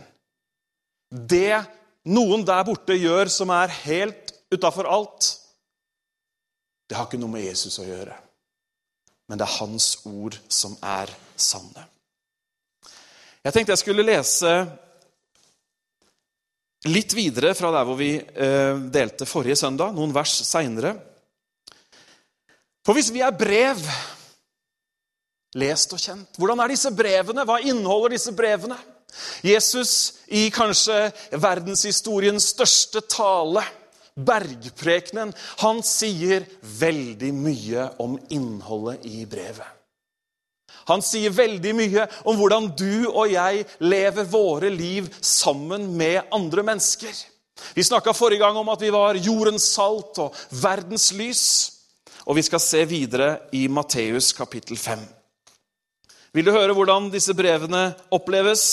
Det 1.11 1.57
noen 2.07 2.45
der 2.47 2.63
borte 2.67 2.95
gjør 2.95 3.27
som 3.31 3.51
er 3.51 3.73
helt 3.83 4.31
utafor 4.53 4.87
alt, 4.87 5.33
det 6.87 6.95
har 6.95 7.09
ikke 7.09 7.19
noe 7.19 7.33
med 7.33 7.43
Jesus 7.43 7.81
å 7.81 7.87
gjøre. 7.87 8.15
Men 9.27 9.39
det 9.39 9.43
er 9.43 9.57
hans 9.59 9.89
ord 10.07 10.37
som 10.47 10.77
er 10.79 11.11
sanne. 11.35 11.83
Jeg 13.43 13.53
tenkte 13.55 13.73
jeg 13.75 13.83
skulle 13.83 14.07
lese 14.07 14.53
litt 16.89 17.13
videre 17.17 17.53
fra 17.57 17.71
der 17.73 17.87
hvor 17.87 17.97
vi 17.99 18.15
eh, 18.17 18.79
delte 18.93 19.27
forrige 19.29 19.57
søndag, 19.59 19.93
noen 19.95 20.13
vers 20.15 20.33
seinere. 20.47 20.95
For 22.85 22.95
hvis 22.95 23.11
vi 23.11 23.23
er 23.25 23.35
brev, 23.35 23.81
lest 25.57 25.93
og 25.95 25.99
kjent 25.99 26.37
Hvordan 26.37 26.59
er 26.61 26.71
disse 26.71 26.91
brevene? 26.95 27.43
Hva 27.47 27.57
inneholder 27.63 28.13
disse 28.15 28.33
brevene? 28.35 28.77
Jesus 29.45 29.93
i 30.35 30.47
kanskje 30.53 31.07
verdenshistoriens 31.39 32.51
største 32.53 33.01
tale, 33.09 33.63
bergprekenen, 34.17 35.33
han 35.63 35.81
sier 35.85 36.45
veldig 36.81 37.31
mye 37.37 37.87
om 38.03 38.17
innholdet 38.33 39.05
i 39.07 39.25
brevet. 39.29 39.76
Han 40.87 41.03
sier 41.03 41.33
veldig 41.35 41.73
mye 41.75 42.05
om 42.27 42.37
hvordan 42.39 42.69
du 42.79 43.07
og 43.09 43.31
jeg 43.31 43.65
lever 43.83 44.29
våre 44.31 44.69
liv 44.71 45.09
sammen 45.19 45.89
med 45.99 46.29
andre 46.33 46.63
mennesker. 46.63 47.11
Vi 47.73 47.83
snakka 47.83 48.13
forrige 48.13 48.43
gang 48.43 48.57
om 48.57 48.69
at 48.69 48.81
vi 48.81 48.91
var 48.93 49.17
jordens 49.19 49.65
salt 49.73 50.19
og 50.23 50.35
verdens 50.61 51.11
lys. 51.17 51.45
Og 52.27 52.35
vi 52.35 52.43
skal 52.43 52.59
se 52.59 52.83
videre 52.87 53.29
i 53.55 53.67
Matteus 53.71 54.33
kapittel 54.35 54.77
5. 54.77 54.99
Vil 56.35 56.45
du 56.45 56.51
høre 56.51 56.75
hvordan 56.75 57.09
disse 57.11 57.33
brevene 57.35 57.89
oppleves? 58.13 58.63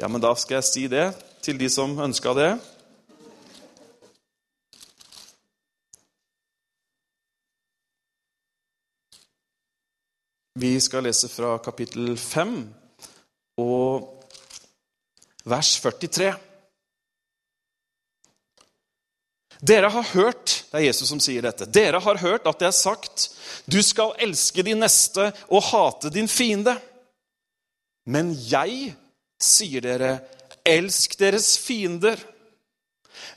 Ja, 0.00 0.08
men 0.08 0.20
da 0.20 0.32
skal 0.34 0.58
jeg 0.58 0.68
si 0.68 0.86
det 0.88 1.10
til 1.44 1.60
de 1.60 1.68
som 1.72 1.92
ønska 2.00 2.32
det. 2.36 2.50
Vi 10.60 10.74
skal 10.80 11.06
lese 11.06 11.28
fra 11.32 11.54
kapittel 11.64 12.18
5 12.20 12.50
og 13.62 14.26
vers 15.48 15.70
43. 15.80 16.34
Dere 19.64 19.88
har 19.94 20.10
hørt 20.12 20.58
det 20.68 20.82
er 20.82 20.84
Jesus 20.84 21.08
som 21.08 21.22
sier 21.22 21.46
dette. 21.46 21.64
Dere 21.64 22.02
har 22.04 22.20
hørt 22.20 22.44
at 22.50 22.60
det 22.60 22.68
er 22.68 22.76
sagt, 22.76 23.30
du 23.64 23.80
skal 23.80 24.12
elske 24.20 24.66
din 24.66 24.82
neste 24.84 25.30
og 25.48 25.64
hate 25.70 26.12
din 26.12 26.28
fiende. 26.28 26.76
Men 28.04 28.34
jeg 28.36 28.92
sier 29.40 29.86
dere, 29.86 30.12
elsk 30.60 31.16
deres 31.24 31.54
fiender. 31.56 32.20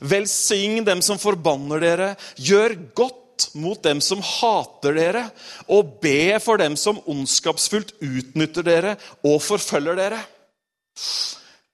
Velsign 0.04 0.84
dem 0.84 1.00
som 1.00 1.16
forbanner 1.20 1.80
dere. 1.88 2.14
Gjør 2.36 2.76
godt 2.92 3.23
mot 3.54 3.80
dem 3.82 4.00
som 4.04 4.22
hater 4.24 4.96
dere, 4.96 5.24
og 5.68 5.98
be 6.02 6.38
for 6.42 6.60
dem 6.60 6.76
som 6.80 7.00
ondskapsfullt 7.10 7.94
utnytter 8.00 8.66
dere 8.66 8.96
og 9.26 9.40
forfølger 9.44 9.98
dere. 9.98 10.20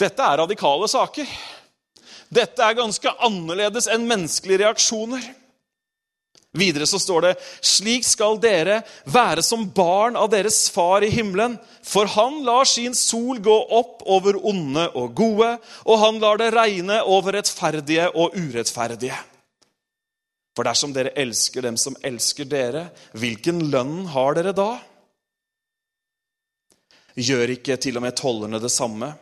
Dette 0.01 0.25
er 0.25 0.41
radikale 0.43 0.89
saker. 0.89 1.29
Dette 2.31 2.65
er 2.65 2.79
ganske 2.79 3.13
annerledes 3.27 3.91
enn 3.91 4.07
menneskelige 4.09 4.63
reaksjoner. 4.65 5.23
Videre 6.51 6.87
så 6.87 6.99
står 6.99 7.23
det 7.23 7.35
slik 7.63 8.03
skal 8.03 8.39
dere 8.43 8.81
være 9.07 9.43
som 9.47 9.69
barn 9.71 10.17
av 10.19 10.33
deres 10.33 10.65
far 10.75 11.05
i 11.07 11.11
himmelen, 11.13 11.55
for 11.87 12.11
han 12.11 12.41
lar 12.47 12.67
sin 12.67 12.97
sol 12.99 13.39
gå 13.39 13.55
opp 13.71 14.03
over 14.11 14.39
onde 14.51 14.89
og 14.99 15.15
gode, 15.15 15.53
og 15.87 16.03
han 16.03 16.19
lar 16.23 16.41
det 16.43 16.51
regne 16.57 16.99
over 17.07 17.39
rettferdige 17.39 18.09
og 18.11 18.35
urettferdige. 18.35 19.15
For 20.57 20.67
dersom 20.67 20.93
dere 20.95 21.15
elsker 21.19 21.63
dem 21.63 21.77
som 21.79 21.97
elsker 22.03 22.49
dere, 22.51 22.89
hvilken 23.15 23.69
lønn 23.71 24.07
har 24.11 24.37
dere 24.39 24.55
da? 24.57 24.71
Gjør 27.21 27.55
ikke 27.57 27.77
til 27.81 27.99
og 27.99 28.05
med 28.07 28.17
tollerne 28.19 28.61
det 28.63 28.73
samme? 28.73 29.13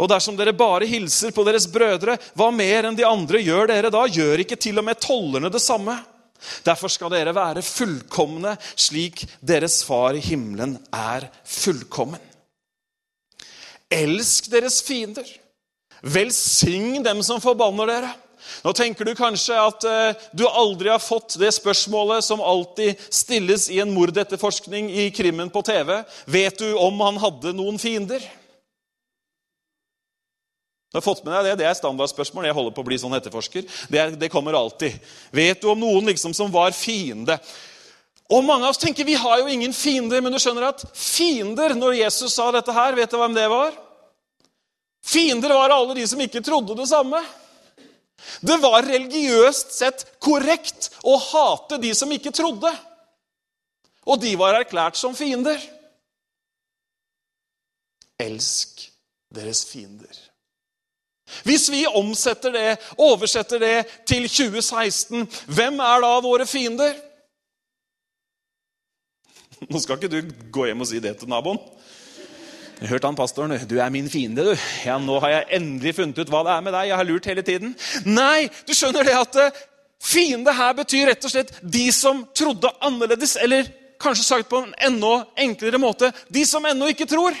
Og 0.00 0.08
dersom 0.08 0.36
dere 0.38 0.56
bare 0.56 0.88
hilser 0.88 1.32
på 1.36 1.44
deres 1.46 1.66
brødre, 1.72 2.16
hva 2.36 2.50
mer 2.54 2.88
enn 2.88 2.96
de 2.96 3.06
andre 3.08 3.40
gjør 3.44 3.72
dere 3.72 3.92
da? 3.92 4.04
Gjør 4.08 4.44
ikke 4.44 4.58
til 4.60 4.80
og 4.80 4.86
med 4.88 5.00
tollerne 5.00 5.52
det 5.52 5.62
samme? 5.64 5.96
Derfor 6.66 6.92
skal 6.92 7.12
dere 7.12 7.34
være 7.36 7.64
fullkomne, 7.64 8.56
slik 8.76 9.24
deres 9.40 9.80
far 9.86 10.16
i 10.16 10.22
himmelen 10.24 10.76
er 10.92 11.28
fullkommen. 11.48 12.20
Elsk 13.92 14.50
deres 14.52 14.80
fiender. 14.84 15.26
Velsign 16.02 17.04
dem 17.06 17.22
som 17.24 17.40
forbanner 17.40 17.88
dere. 17.88 18.12
Nå 18.64 18.72
tenker 18.76 19.08
du 19.08 19.14
kanskje 19.18 19.58
at 19.58 19.86
uh, 19.86 20.24
du 20.36 20.46
aldri 20.48 20.90
har 20.92 21.02
fått 21.02 21.38
det 21.40 21.52
spørsmålet 21.56 22.24
som 22.24 22.42
alltid 22.42 23.00
stilles 23.10 23.68
i 23.72 23.80
en 23.82 23.94
mordetterforskning 23.94 24.90
i 24.90 25.10
krimmen 25.14 25.52
på 25.52 25.62
TV. 25.66 26.00
Vet 26.26 26.58
du 26.62 26.72
om 26.74 27.00
han 27.04 27.20
hadde 27.22 27.54
noen 27.56 27.80
fiender? 27.82 28.24
Du 30.96 30.98
har 30.98 31.04
fått 31.04 31.24
med 31.26 31.34
deg 31.34 31.50
Det 31.50 31.56
det 31.60 31.66
er 31.68 31.76
standardspørsmål. 31.76 32.46
Jeg 32.48 32.56
holder 32.56 32.72
på 32.72 32.80
å 32.84 32.86
bli 32.86 32.96
sånn 32.96 33.16
etterforsker. 33.18 33.66
Det, 33.92 34.04
det 34.16 34.30
kommer 34.32 34.56
alltid. 34.56 34.94
Vet 35.34 35.60
du 35.60 35.68
om 35.68 35.80
noen 35.82 36.08
liksom 36.08 36.32
som 36.32 36.52
var 36.52 36.72
fiende? 36.72 37.36
Og 38.32 38.44
Mange 38.44 38.64
av 38.64 38.72
oss 38.72 38.80
tenker 38.82 39.06
vi 39.06 39.14
har 39.18 39.42
jo 39.42 39.50
ingen 39.50 39.74
fiender, 39.76 40.22
men 40.24 40.34
du 40.34 40.40
skjønner 40.42 40.70
at 40.70 40.86
fiender, 40.96 41.76
når 41.78 42.00
Jesus 42.00 42.34
sa 42.34 42.48
dette 42.54 42.74
her, 42.74 42.96
vet 42.98 43.12
du 43.12 43.18
hvem 43.20 43.36
det 43.36 43.44
var? 43.52 43.76
Fiender 45.06 45.52
var 45.54 45.70
alle 45.70 45.94
de 45.94 46.06
som 46.08 46.22
ikke 46.22 46.42
trodde 46.42 46.74
det 46.74 46.88
samme. 46.90 47.20
Det 48.40 48.56
var 48.62 48.86
religiøst 48.86 49.72
sett 49.76 50.04
korrekt 50.22 50.90
å 51.06 51.16
hate 51.20 51.78
de 51.82 51.92
som 51.94 52.12
ikke 52.12 52.34
trodde. 52.34 52.72
Og 54.06 54.20
de 54.22 54.32
var 54.38 54.60
erklært 54.60 54.98
som 54.98 55.16
fiender. 55.16 55.60
Elsk 58.22 58.86
deres 59.34 59.64
fiender. 59.68 60.22
Hvis 61.42 61.66
vi 61.70 61.82
omsetter 61.86 62.54
det, 62.54 62.68
oversetter 63.02 63.58
det 63.58 63.76
til 64.06 64.28
2016, 64.30 65.26
hvem 65.50 65.80
er 65.82 66.04
da 66.04 66.12
våre 66.22 66.46
fiender? 66.46 66.94
Nå 69.70 69.80
skal 69.82 69.98
ikke 69.98 70.12
du 70.12 70.36
gå 70.54 70.68
hjem 70.68 70.84
og 70.84 70.90
si 70.90 71.02
det 71.02 71.16
til 71.18 71.30
naboen. 71.32 71.58
Jeg 72.76 72.90
hørte 72.90 73.08
han 73.08 73.16
pastoren. 73.16 73.56
'Du 73.68 73.78
er 73.80 73.88
min 73.90 74.10
fiende, 74.10 74.44
du.' 74.44 74.58
Ja, 74.84 74.98
nå 74.98 75.18
har 75.20 75.30
jeg 75.30 75.46
endelig 75.60 75.94
funnet 75.96 76.18
ut 76.18 76.28
hva 76.28 76.42
det 76.44 76.52
er 76.52 76.60
med 76.60 76.72
deg. 76.76 76.88
Jeg 76.90 76.96
har 76.96 77.08
lurt 77.08 77.28
hele 77.30 77.42
tiden. 77.42 77.72
Nei, 78.04 78.48
du 78.68 78.74
skjønner 78.76 79.04
det 79.04 79.16
at 79.16 79.36
eh, 79.40 79.58
fiende 80.02 80.52
her 80.52 80.74
betyr 80.76 81.06
rett 81.08 81.24
og 81.24 81.32
slett 81.32 81.54
de 81.62 81.86
som 81.92 82.26
trodde 82.36 82.70
annerledes. 82.84 83.36
Eller 83.40 83.70
kanskje 84.02 84.24
sagt 84.24 84.50
på 84.50 84.60
en 84.60 84.74
enda 84.76 85.24
enklere 85.40 85.80
måte 85.80 86.12
de 86.28 86.44
som 86.44 86.64
ennå 86.68 86.90
ikke 86.92 87.08
tror. 87.08 87.36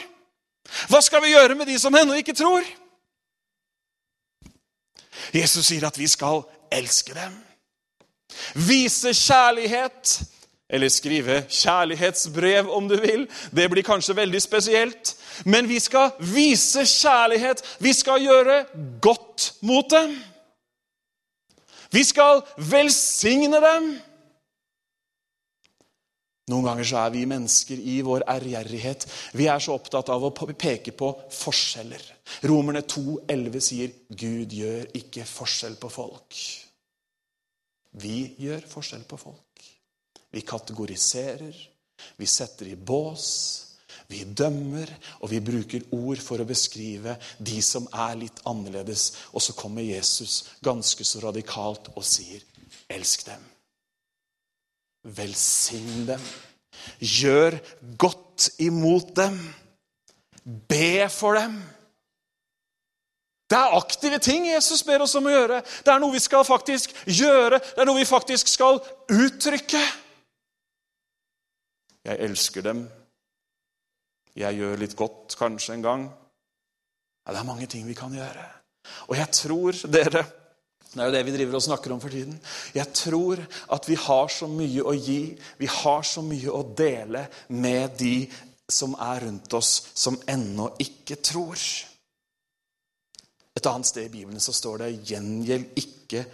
Hva 0.88 1.02
skal 1.04 1.22
vi 1.22 1.34
gjøre 1.34 1.54
med 1.54 1.68
de 1.68 1.76
som 1.78 1.94
ennå 1.94 2.16
ikke 2.16 2.34
tror? 2.34 2.64
Jesus 5.36 5.66
sier 5.68 5.84
at 5.86 5.98
vi 5.98 6.08
skal 6.08 6.46
elske 6.72 7.12
dem. 7.14 7.34
Vise 8.66 9.12
kjærlighet 9.14 10.16
eller 10.68 10.90
skrive 10.90 11.44
kjærlighetsbrev, 11.48 12.70
om 12.70 12.88
du 12.88 12.96
vil. 13.00 13.26
Det 13.54 13.68
blir 13.70 13.86
kanskje 13.86 14.16
veldig 14.18 14.40
spesielt. 14.42 15.14
Men 15.44 15.68
vi 15.68 15.78
skal 15.80 16.10
vise 16.18 16.82
kjærlighet. 16.86 17.62
Vi 17.78 17.92
skal 17.94 18.24
gjøre 18.24 18.64
godt 19.02 19.52
mot 19.62 19.90
dem. 19.90 20.16
Vi 21.94 22.02
skal 22.04 22.42
velsigne 22.58 23.62
dem. 23.62 23.94
Noen 26.50 26.66
ganger 26.68 26.86
så 26.86 26.98
er 27.02 27.14
vi 27.14 27.24
mennesker 27.26 27.80
i 27.90 27.96
vår 28.06 28.22
ærgjerrighet 28.30 29.08
Vi 29.34 29.48
er 29.50 29.62
så 29.62 29.74
opptatt 29.74 30.12
av 30.14 30.28
å 30.28 30.30
peke 30.30 30.92
på 30.94 31.08
forskjeller. 31.34 32.04
Romerne 32.46 32.84
2,11 32.86 33.64
sier 33.66 33.96
Gud 34.10 34.54
gjør 34.54 34.86
ikke 34.94 35.26
forskjell 35.26 35.74
på 35.82 35.90
folk. 35.90 36.38
Vi 37.98 38.20
gjør 38.44 38.62
forskjell 38.70 39.02
på 39.10 39.18
folk. 39.18 39.45
Vi 40.32 40.42
kategoriserer, 40.46 41.56
vi 42.16 42.26
setter 42.26 42.68
i 42.70 42.76
bås, 42.76 43.26
vi 44.06 44.22
dømmer, 44.24 44.90
og 45.20 45.30
vi 45.32 45.40
bruker 45.42 45.86
ord 45.94 46.20
for 46.22 46.38
å 46.38 46.46
beskrive 46.46 47.16
de 47.42 47.58
som 47.64 47.88
er 47.90 48.18
litt 48.20 48.42
annerledes. 48.46 49.08
Og 49.34 49.42
så 49.42 49.56
kommer 49.58 49.86
Jesus 49.86 50.44
ganske 50.62 51.04
så 51.04 51.22
radikalt 51.24 51.90
og 51.94 52.04
sier, 52.04 52.40
'Elsk 52.88 53.26
dem'. 53.26 53.46
Velsign 55.02 56.06
dem. 56.06 56.20
Gjør 57.00 57.58
godt 57.98 58.50
imot 58.58 59.16
dem. 59.16 59.54
be 60.68 61.08
for 61.10 61.34
dem. 61.34 61.62
Det 63.50 63.58
er 63.58 63.76
aktive 63.76 64.18
ting 64.18 64.46
Jesus 64.46 64.82
ber 64.82 65.02
oss 65.02 65.14
om 65.14 65.26
å 65.26 65.30
gjøre. 65.30 65.62
Det 65.84 65.92
er 65.92 65.98
noe 65.98 66.12
vi 66.12 66.22
skal 66.22 66.44
faktisk 66.44 66.94
gjøre. 67.06 67.58
Det 67.58 67.82
er 67.82 67.84
noe 67.84 67.98
vi 67.98 68.04
faktisk 68.04 68.48
skal 68.50 68.80
uttrykke. 69.10 69.82
Jeg 72.06 72.22
elsker 72.22 72.62
dem. 72.62 72.84
Jeg 74.36 74.58
gjør 74.60 74.78
litt 74.78 74.94
godt 74.98 75.34
kanskje 75.40 75.74
en 75.74 75.84
gang. 75.84 76.08
Ja, 77.26 77.32
det 77.32 77.40
er 77.40 77.48
mange 77.48 77.66
ting 77.70 77.86
vi 77.88 77.96
kan 77.98 78.14
gjøre. 78.14 78.44
Og 79.10 79.16
jeg 79.18 79.32
tror, 79.34 79.86
dere 79.90 80.26
Det 80.86 81.02
er 81.02 81.08
jo 81.10 81.12
det 81.12 81.24
vi 81.26 81.32
driver 81.34 81.56
og 81.58 81.62
snakker 81.64 81.92
om 81.92 82.00
for 82.00 82.08
tiden. 82.14 82.36
Jeg 82.72 82.88
tror 82.94 83.40
at 83.74 83.88
vi 83.88 83.96
har 84.00 84.28
så 84.32 84.46
mye 84.48 84.80
å 84.86 84.94
gi, 84.94 85.34
vi 85.58 85.66
har 85.68 86.06
så 86.06 86.22
mye 86.24 86.54
å 86.54 86.62
dele 86.78 87.26
med 87.48 87.98
de 87.98 88.14
som 88.70 88.94
er 88.94 89.26
rundt 89.26 89.52
oss, 89.58 89.90
som 89.92 90.16
ennå 90.30 90.70
ikke 90.80 91.18
tror. 91.20 91.58
Et 93.56 93.68
annet 93.68 93.90
sted 93.90 94.06
i 94.06 94.14
Bibelen 94.14 94.40
så 94.40 94.54
står 94.56 94.78
det 94.78 94.88
'gjengjeld 95.10 95.76
ikke 95.76 96.24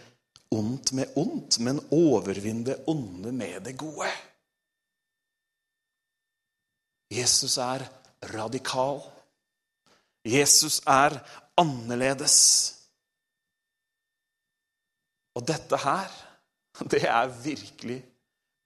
ondt 0.53 0.93
med 0.93 1.17
ondt, 1.17 1.59
men 1.59 1.81
overvinn 1.91 2.63
det 2.65 2.85
onde 2.87 3.33
med 3.33 3.65
det 3.65 3.75
gode'. 3.77 4.32
Jesus 7.13 7.59
er 7.61 7.85
radikal. 8.33 9.03
Jesus 10.25 10.81
er 10.87 11.19
annerledes. 11.61 12.39
Og 15.37 15.45
dette 15.49 15.77
her, 15.85 16.13
det 16.93 17.05
er 17.09 17.33
virkelig 17.43 18.01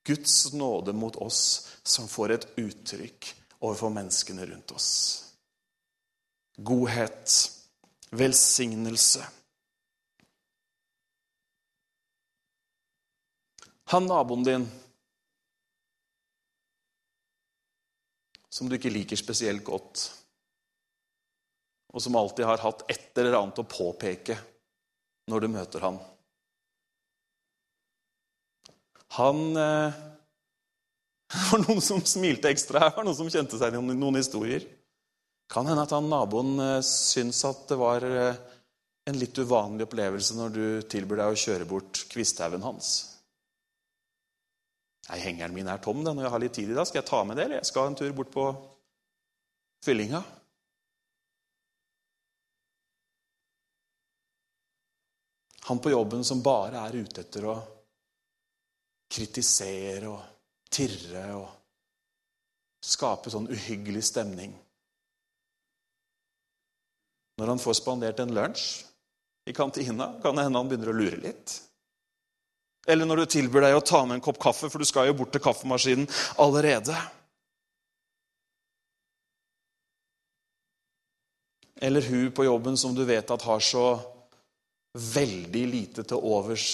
Guds 0.06 0.52
nåde 0.52 0.94
mot 0.94 1.16
oss 1.22 1.40
som 1.86 2.06
får 2.10 2.34
et 2.34 2.46
uttrykk 2.62 3.30
overfor 3.60 3.90
menneskene 3.94 4.46
rundt 4.46 4.74
oss. 4.76 4.90
Godhet, 6.56 7.32
velsignelse. 8.14 9.24
Han 13.90 14.06
naboen 14.10 14.46
din 14.46 14.66
som 18.56 18.68
du 18.68 18.78
ikke 18.78 18.92
liker 18.92 19.18
spesielt 19.20 19.64
godt, 19.66 20.06
og 21.92 22.02
som 22.02 22.16
alltid 22.16 22.48
har 22.48 22.62
hatt 22.64 22.84
et 22.92 23.18
eller 23.20 23.36
annet 23.38 23.60
å 23.60 23.68
påpeke 23.68 24.36
når 25.30 25.44
du 25.44 25.48
møter 25.52 25.84
han. 25.84 25.98
Han 29.16 29.42
eh, 29.60 29.98
var 31.50 31.62
noen 31.66 31.82
som 31.84 32.00
smilte 32.04 32.50
ekstra 32.52 32.86
her, 32.86 32.94
var 32.96 33.06
noen 33.06 33.18
som 33.18 33.30
kjente 33.32 33.60
seg 33.60 33.76
i 33.76 33.80
noen 33.80 34.18
historier. 34.18 34.64
Kan 35.52 35.68
hende 35.68 35.84
at 35.86 35.94
han 35.94 36.08
naboen 36.10 36.56
eh, 36.62 36.78
syns 36.84 37.42
at 37.48 37.66
det 37.70 37.80
var 37.80 38.04
eh, 38.08 38.40
en 39.06 39.20
litt 39.20 39.38
uvanlig 39.38 39.86
opplevelse 39.86 40.36
når 40.38 40.56
du 40.56 40.64
tilbyr 40.90 41.22
deg 41.22 41.34
å 41.34 41.44
kjøre 41.44 41.68
bort 41.70 42.06
kvisthaugen 42.10 42.64
hans. 42.66 42.96
Nei, 45.06 45.18
Hengeren 45.22 45.54
min 45.54 45.68
er 45.70 45.78
tom. 45.82 46.02
da, 46.04 46.12
Når 46.12 46.26
jeg 46.26 46.34
har 46.34 46.42
litt 46.42 46.56
tid 46.58 46.70
i 46.70 46.74
dag, 46.74 46.86
skal 46.86 47.02
jeg 47.02 47.10
ta 47.10 47.22
med 47.24 47.38
det? 47.38 47.44
Eller 47.46 47.60
jeg 47.60 47.70
skal 47.70 47.90
en 47.90 47.98
tur 47.98 48.12
bort 48.16 48.32
på 48.34 48.46
fyllinga. 49.84 50.22
Han 55.66 55.78
på 55.82 55.90
jobben 55.90 56.24
som 56.24 56.42
bare 56.42 56.78
er 56.86 56.94
ute 56.94 57.24
etter 57.24 57.46
å 57.50 57.56
kritisere 59.10 60.10
og 60.10 60.20
tirre 60.70 61.24
og 61.34 61.48
skape 62.86 63.32
sånn 63.32 63.48
uhyggelig 63.50 64.04
stemning. 64.06 64.54
Når 67.36 67.52
han 67.52 67.62
får 67.62 67.78
spandert 67.80 68.22
en 68.22 68.34
lunsj 68.34 68.84
i 69.46 69.54
kantina, 69.54 70.14
kan 70.22 70.38
det 70.38 70.46
hende 70.46 70.62
han 70.62 70.70
begynner 70.70 70.92
å 70.92 70.96
lure 70.96 71.18
litt. 71.22 71.56
Eller 72.86 73.06
når 73.06 73.22
du 73.22 73.26
tilbyr 73.34 73.66
deg 73.66 73.76
å 73.76 73.84
ta 73.84 74.04
med 74.06 74.18
en 74.18 74.24
kopp 74.24 74.38
kaffe, 74.42 74.70
for 74.70 74.78
du 74.78 74.86
skal 74.86 75.08
jo 75.08 75.16
bort 75.18 75.32
til 75.34 75.42
kaffemaskinen 75.42 76.06
allerede. 76.42 76.94
Eller 81.82 82.06
hun 82.08 82.30
på 82.32 82.46
jobben 82.46 82.76
som 82.78 82.94
du 82.94 83.04
vet 83.04 83.30
at 83.30 83.42
har 83.42 83.60
så 83.60 83.88
veldig 84.96 85.64
lite 85.68 86.06
til 86.08 86.22
overs. 86.24 86.68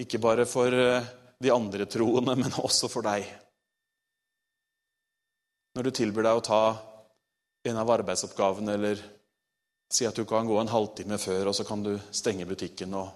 Ikke 0.00 0.18
bare 0.22 0.46
for 0.48 0.72
eh, 0.74 1.06
de 1.38 1.52
andre 1.54 1.86
troende, 1.86 2.34
men 2.34 2.58
også 2.58 2.90
for 2.90 3.06
deg. 3.06 3.28
Når 5.76 5.86
du 5.86 5.94
tilbyr 5.94 6.26
deg 6.26 6.40
å 6.40 6.46
ta 6.48 6.62
en 7.68 7.78
av 7.78 7.90
arbeidsoppgavene 7.92 8.74
eller 8.74 9.04
si 9.92 10.06
at 10.08 10.16
du 10.16 10.24
kan 10.28 10.46
gå 10.48 10.56
en 10.58 10.70
halvtime 10.72 11.18
før, 11.20 11.50
og 11.50 11.56
så 11.56 11.66
kan 11.68 11.84
du 11.84 11.94
stenge 12.10 12.46
butikken 12.48 12.96
og 12.98 13.12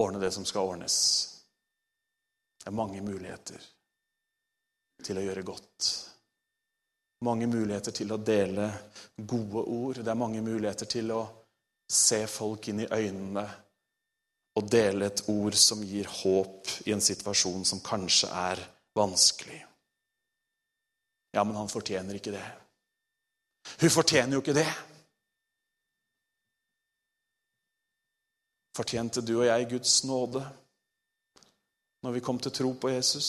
ordne 0.00 0.20
det 0.22 0.32
som 0.34 0.46
skal 0.48 0.72
ordnes. 0.72 0.96
Det 2.60 2.68
er 2.68 2.76
mange 2.76 3.02
muligheter 3.04 3.62
til 5.04 5.18
å 5.20 5.24
gjøre 5.24 5.44
godt. 5.46 5.90
Mange 7.24 7.48
muligheter 7.48 7.94
til 7.96 8.12
å 8.12 8.20
dele 8.20 8.68
gode 9.16 9.64
ord. 9.64 10.00
Det 10.00 10.12
er 10.12 10.20
mange 10.20 10.42
muligheter 10.44 10.88
til 10.88 11.12
å 11.16 11.22
se 11.90 12.22
folk 12.30 12.68
inn 12.70 12.84
i 12.84 12.90
øynene 12.90 13.44
og 14.58 14.68
dele 14.70 15.08
et 15.08 15.22
ord 15.30 15.56
som 15.58 15.82
gir 15.86 16.08
håp 16.10 16.68
i 16.86 16.94
en 16.94 17.02
situasjon 17.04 17.64
som 17.66 17.82
kanskje 17.84 18.30
er 18.34 18.62
vanskelig. 18.96 19.60
Ja, 21.32 21.44
men 21.44 21.56
han 21.56 21.70
fortjener 21.70 22.18
ikke 22.18 22.34
det. 22.34 22.46
Hun 23.80 23.92
fortjener 23.92 24.36
jo 24.36 24.42
ikke 24.42 24.56
det. 24.56 24.68
Fortjente 28.76 29.20
du 29.20 29.40
og 29.40 29.46
jeg 29.46 29.70
Guds 29.70 30.04
nåde 30.04 30.44
når 32.00 32.14
vi 32.16 32.22
kom 32.24 32.38
til 32.38 32.52
tro 32.52 32.70
på 32.80 32.88
Jesus? 32.88 33.28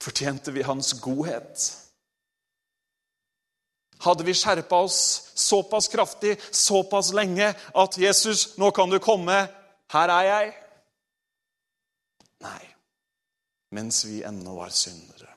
Fortjente 0.00 0.52
vi 0.52 0.64
hans 0.64 0.94
godhet? 1.02 1.66
Hadde 4.00 4.24
vi 4.24 4.34
skjerpa 4.34 4.78
oss 4.86 5.30
såpass 5.36 5.88
kraftig, 5.92 6.38
såpass 6.50 7.12
lenge, 7.12 7.54
at 7.74 7.98
'Jesus, 7.98 8.56
nå 8.56 8.70
kan 8.70 8.90
du 8.90 8.98
komme. 8.98 9.48
Her 9.92 10.08
er 10.08 10.24
jeg'? 10.24 10.54
Nei. 12.40 12.64
Mens 13.70 14.04
vi 14.06 14.22
ennå 14.22 14.54
var 14.56 14.68
syndere. 14.68 15.28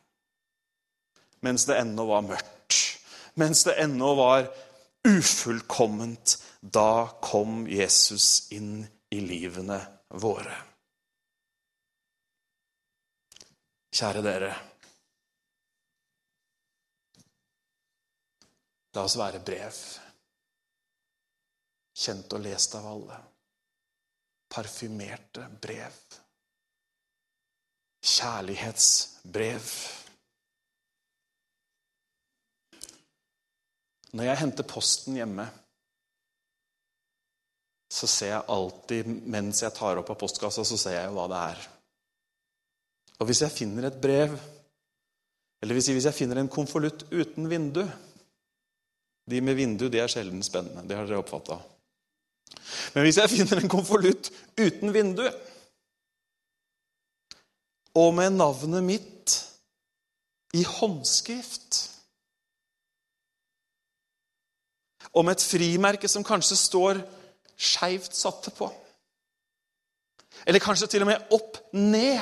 Mens 1.42 1.66
det 1.66 1.78
ennå 1.78 2.06
var 2.06 2.22
mørkt. 2.22 3.00
Mens 3.36 3.64
det 3.64 3.76
ennå 3.84 4.16
var 4.16 4.48
ufullkomment, 5.04 6.44
da 6.60 7.20
kom 7.22 7.68
Jesus 7.68 8.52
inn 8.52 8.88
i 9.10 9.20
livene 9.22 9.80
våre. 10.10 10.56
Kjære 13.94 14.22
dere. 14.26 14.54
La 18.94 19.04
oss 19.06 19.18
være 19.18 19.42
brev. 19.46 19.78
Kjent 21.94 22.34
og 22.34 22.42
lest 22.46 22.76
av 22.78 22.88
alle. 22.90 23.20
Parfymerte 24.54 25.46
brev. 25.62 26.00
Kjærlighetsbrev. 28.04 29.70
Når 34.14 34.30
jeg 34.30 34.42
henter 34.44 34.68
posten 34.70 35.18
hjemme 35.18 35.48
så 37.94 38.10
ser 38.10 38.32
jeg 38.32 38.50
alltid, 38.50 39.10
mens 39.30 39.62
jeg 39.62 39.74
tar 39.76 40.00
opp 40.02 40.10
av 40.10 40.18
postkassa, 40.18 40.66
så 40.66 40.78
ser 40.80 40.98
jeg 40.98 41.10
jo 41.10 41.18
hva 41.18 41.28
det 41.30 41.42
er. 41.52 41.60
Og 43.22 43.30
hvis 43.30 43.44
jeg 43.46 43.54
finner 43.54 43.88
et 43.88 44.00
brev, 44.02 44.34
eller 45.62 45.78
hvis 45.78 45.92
jeg 45.94 46.16
finner 46.18 46.42
en 46.42 46.50
konvolutt 46.52 47.06
uten 47.14 47.48
vindu 47.48 47.86
De 49.24 49.40
med 49.40 49.56
vindu 49.56 49.86
de 49.88 50.02
er 50.04 50.10
sjelden 50.12 50.42
spennende. 50.44 50.82
Det 50.84 50.98
har 50.98 51.06
dere 51.08 51.22
oppfatta. 51.22 51.56
Men 52.92 53.06
hvis 53.06 53.22
jeg 53.22 53.32
finner 53.32 53.62
en 53.62 53.72
konvolutt 53.72 54.28
uten 54.60 54.92
vindu, 54.92 55.24
og 57.96 58.10
med 58.18 58.36
navnet 58.36 58.84
mitt 58.84 59.38
i 60.60 60.66
håndskrift 60.68 61.80
Med 65.14 65.36
et 65.36 65.46
frimerke 65.46 66.10
som 66.10 66.26
kanskje 66.26 66.58
står 66.58 67.02
skeivt 67.54 68.16
satte 68.18 68.52
på. 68.56 68.70
Eller 70.46 70.64
kanskje 70.64 70.90
til 70.90 71.06
og 71.06 71.12
med 71.12 71.36
opp 71.36 71.60
ned. 71.78 72.20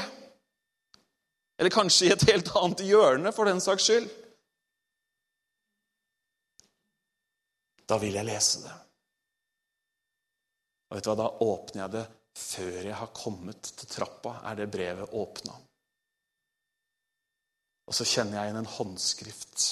Eller 1.57 1.71
kanskje 1.71 2.09
i 2.09 2.11
et 2.13 2.27
helt 2.27 2.51
annet 2.57 2.83
hjørne, 2.85 3.31
for 3.31 3.47
den 3.47 3.61
saks 3.63 3.87
skyld. 3.87 4.09
Da 7.87 7.97
vil 8.01 8.15
jeg 8.17 8.27
lese 8.27 8.63
det. 8.65 8.73
Og 10.89 10.97
vet 10.97 11.05
du 11.05 11.11
hva, 11.11 11.19
Da 11.21 11.29
åpner 11.47 11.83
jeg 11.85 11.93
det 11.95 12.05
før 12.41 12.77
jeg 12.87 12.95
har 12.95 13.11
kommet 13.15 13.73
til 13.75 13.89
trappa, 13.91 14.37
er 14.47 14.59
det 14.59 14.71
brevet 14.71 15.15
åpna. 15.15 15.55
Og 17.87 17.95
så 17.95 18.07
kjenner 18.07 18.37
jeg 18.37 18.49
igjen 18.49 18.59
en 18.61 18.73
håndskrift. 18.77 19.65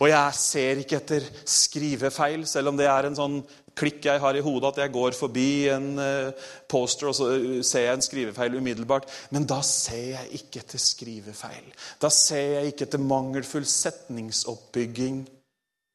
Og 0.00 0.08
jeg 0.08 0.36
ser 0.40 0.80
ikke 0.80 0.96
etter 0.96 1.24
skrivefeil, 1.44 2.46
selv 2.48 2.72
om 2.72 2.78
det 2.78 2.86
er 2.88 3.08
en 3.08 3.18
sånn 3.18 3.40
klikk 3.76 4.06
jeg 4.08 4.20
har 4.22 4.36
i 4.36 4.42
hodet, 4.44 4.72
at 4.72 4.82
jeg 4.82 4.92
går 4.94 5.16
forbi 5.16 5.50
en 5.72 5.90
eh, 6.02 6.46
poster 6.70 7.10
og 7.10 7.16
så 7.16 7.28
ser 7.66 7.86
jeg 7.86 7.98
en 7.98 8.04
skrivefeil 8.04 8.56
umiddelbart. 8.56 9.08
Men 9.34 9.46
da 9.48 9.60
ser 9.66 10.14
jeg 10.14 10.40
ikke 10.40 10.62
etter 10.64 10.82
skrivefeil. 10.82 11.68
Da 12.00 12.10
ser 12.12 12.56
jeg 12.56 12.72
ikke 12.72 12.88
etter 12.88 13.04
mangelfull 13.04 13.68
setningsoppbygging. 13.68 15.22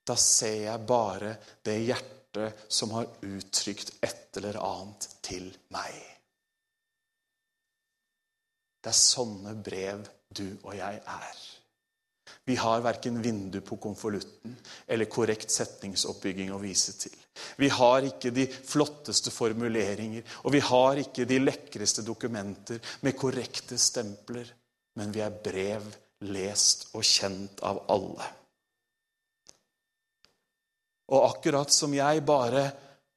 Da 0.05 0.17
ser 0.21 0.59
jeg 0.67 0.85
bare 0.87 1.35
det 1.65 1.79
hjertet 1.87 2.65
som 2.69 2.93
har 2.93 3.09
uttrykt 3.25 3.95
et 4.05 4.37
eller 4.37 4.59
annet 4.61 5.09
til 5.25 5.49
meg. 5.73 5.95
Det 8.85 8.91
er 8.91 9.01
sånne 9.01 9.55
brev 9.65 10.05
du 10.35 10.45
og 10.61 10.75
jeg 10.77 10.99
er. 11.01 11.45
Vi 12.45 12.55
har 12.55 12.83
verken 12.85 13.21
vindu 13.21 13.61
på 13.65 13.77
konvolutten 13.81 14.53
eller 14.87 15.09
korrekt 15.09 15.51
setningsoppbygging 15.51 16.51
å 16.53 16.61
vise 16.61 16.93
til. 16.99 17.15
Vi 17.57 17.69
har 17.73 18.05
ikke 18.05 18.31
de 18.31 18.45
flotteste 18.45 19.33
formuleringer, 19.33 20.23
og 20.45 20.53
vi 20.53 20.61
har 20.63 21.01
ikke 21.01 21.25
de 21.25 21.39
lekreste 21.41 22.05
dokumenter 22.05 22.79
med 23.01 23.17
korrekte 23.17 23.79
stempler, 23.81 24.45
men 24.95 25.11
vi 25.11 25.25
er 25.25 25.41
brev 25.43 25.89
lest 26.29 26.91
og 26.93 27.03
kjent 27.03 27.65
av 27.65 27.81
alle. 27.91 28.29
Og 31.11 31.27
akkurat 31.27 31.73
som 31.73 31.93
jeg 31.93 32.23
bare 32.25 32.69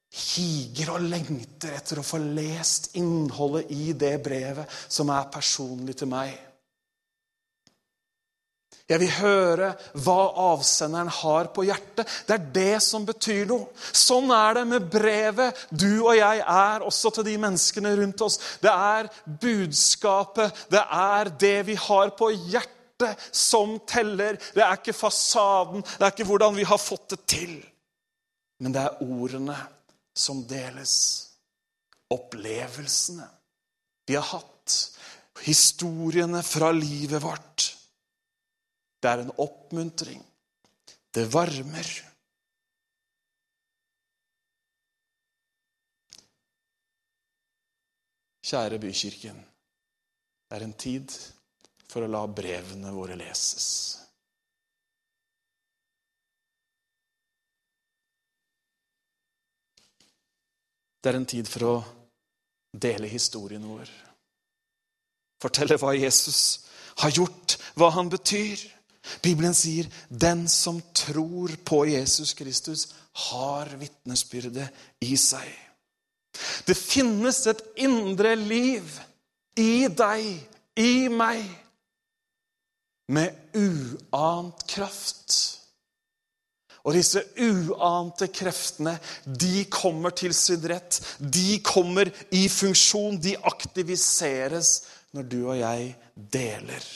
higer 0.08 0.94
og 0.94 1.04
lengter 1.04 1.76
etter 1.76 2.00
å 2.00 2.06
få 2.06 2.20
lest 2.20 2.94
innholdet 2.96 3.70
i 3.76 3.92
det 3.92 4.16
brevet 4.24 4.78
som 4.88 5.12
er 5.12 5.28
personlig 5.32 5.98
til 6.00 6.08
meg, 6.10 6.32
jeg 8.88 9.03
vil 9.03 9.11
høre 9.18 9.68
hva 10.01 10.20
avsenderen 10.48 11.11
har 11.12 11.51
på 11.53 11.66
hjertet. 11.68 12.09
Det 12.24 12.37
er 12.38 12.46
det 12.55 12.79
som 12.81 13.05
betyr 13.09 13.44
noe. 13.51 13.68
Sånn 13.77 14.33
er 14.33 14.57
det 14.57 14.64
med 14.70 14.88
brevet 14.88 15.66
du 15.68 16.01
og 16.07 16.14
jeg 16.16 16.40
er 16.40 16.85
også 16.87 17.12
til 17.18 17.27
de 17.29 17.37
menneskene 17.42 17.92
rundt 18.01 18.24
oss. 18.24 18.38
Det 18.64 18.72
er 18.72 19.11
budskapet, 19.42 20.64
det 20.72 20.81
er 20.81 21.33
det 21.44 21.59
vi 21.68 21.77
har 21.85 22.14
på 22.16 22.33
hjertet, 22.33 22.74
som 23.31 23.77
teller. 23.87 24.40
Det 24.57 24.64
er 24.64 24.81
ikke 24.81 24.96
fasaden, 24.96 25.85
det 25.85 26.03
er 26.03 26.14
ikke 26.14 26.31
hvordan 26.33 26.57
vi 26.57 26.64
har 26.66 26.81
fått 26.81 27.12
det 27.12 27.20
til. 27.29 27.59
Men 28.64 28.74
det 28.74 28.87
er 28.88 29.03
ordene 29.05 29.55
som 30.16 30.40
deles. 30.48 30.94
Opplevelsene 32.11 33.29
vi 34.09 34.16
har 34.16 34.24
hatt. 34.33 34.79
Historiene 35.44 36.40
fra 36.42 36.72
livet 36.72 37.22
vårt. 37.22 37.74
Det 38.98 39.11
er 39.11 39.22
en 39.22 39.34
oppmuntring. 39.38 40.22
Det 41.14 41.24
varmer. 41.32 41.90
Kjære 48.48 48.78
Bykirken. 48.80 49.38
Det 50.48 50.56
er 50.56 50.64
en 50.64 50.76
tid 50.80 51.12
for 51.88 52.04
å 52.04 52.11
la 52.11 52.24
brevene 52.26 52.92
våre 52.92 53.16
leses. 53.18 53.68
Det 60.98 61.12
er 61.12 61.20
en 61.20 61.28
tid 61.28 61.48
for 61.48 61.64
å 61.68 61.74
dele 62.72 63.08
historien 63.08 63.64
vår. 63.64 63.90
Fortelle 65.38 65.78
hva 65.78 65.92
Jesus 65.94 66.40
har 67.04 67.12
gjort, 67.14 67.54
hva 67.78 67.92
han 67.94 68.11
betyr. 68.11 68.64
Bibelen 69.23 69.55
sier 69.55 69.87
'den 70.09 70.49
som 70.49 70.83
tror 70.94 71.57
på 71.64 71.85
Jesus 71.87 72.35
Kristus, 72.35 72.88
har 73.12 73.66
vitnesbyrdet 73.77 74.68
i 75.01 75.16
seg'. 75.16 75.68
Det 76.66 76.77
finnes 76.77 77.47
et 77.47 77.62
indre 77.77 78.37
liv 78.37 78.85
i 79.57 79.88
deg, 79.88 80.27
i 80.77 81.09
meg, 81.09 81.44
med 83.09 83.35
uant 83.57 84.66
kraft. 84.68 85.59
Og 86.87 86.94
disse 86.97 87.21
uante 87.42 88.31
kreftene, 88.33 88.94
de 89.25 89.64
kommer 89.73 90.14
til 90.16 90.33
sin 90.37 90.62
rett. 90.71 91.01
De 91.18 91.59
kommer 91.64 92.09
i 92.33 92.47
funksjon. 92.49 93.18
De 93.21 93.35
aktiviseres 93.37 94.71
når 95.12 95.29
du 95.29 95.38
og 95.42 95.59
jeg 95.59 95.90
deler. 96.14 96.87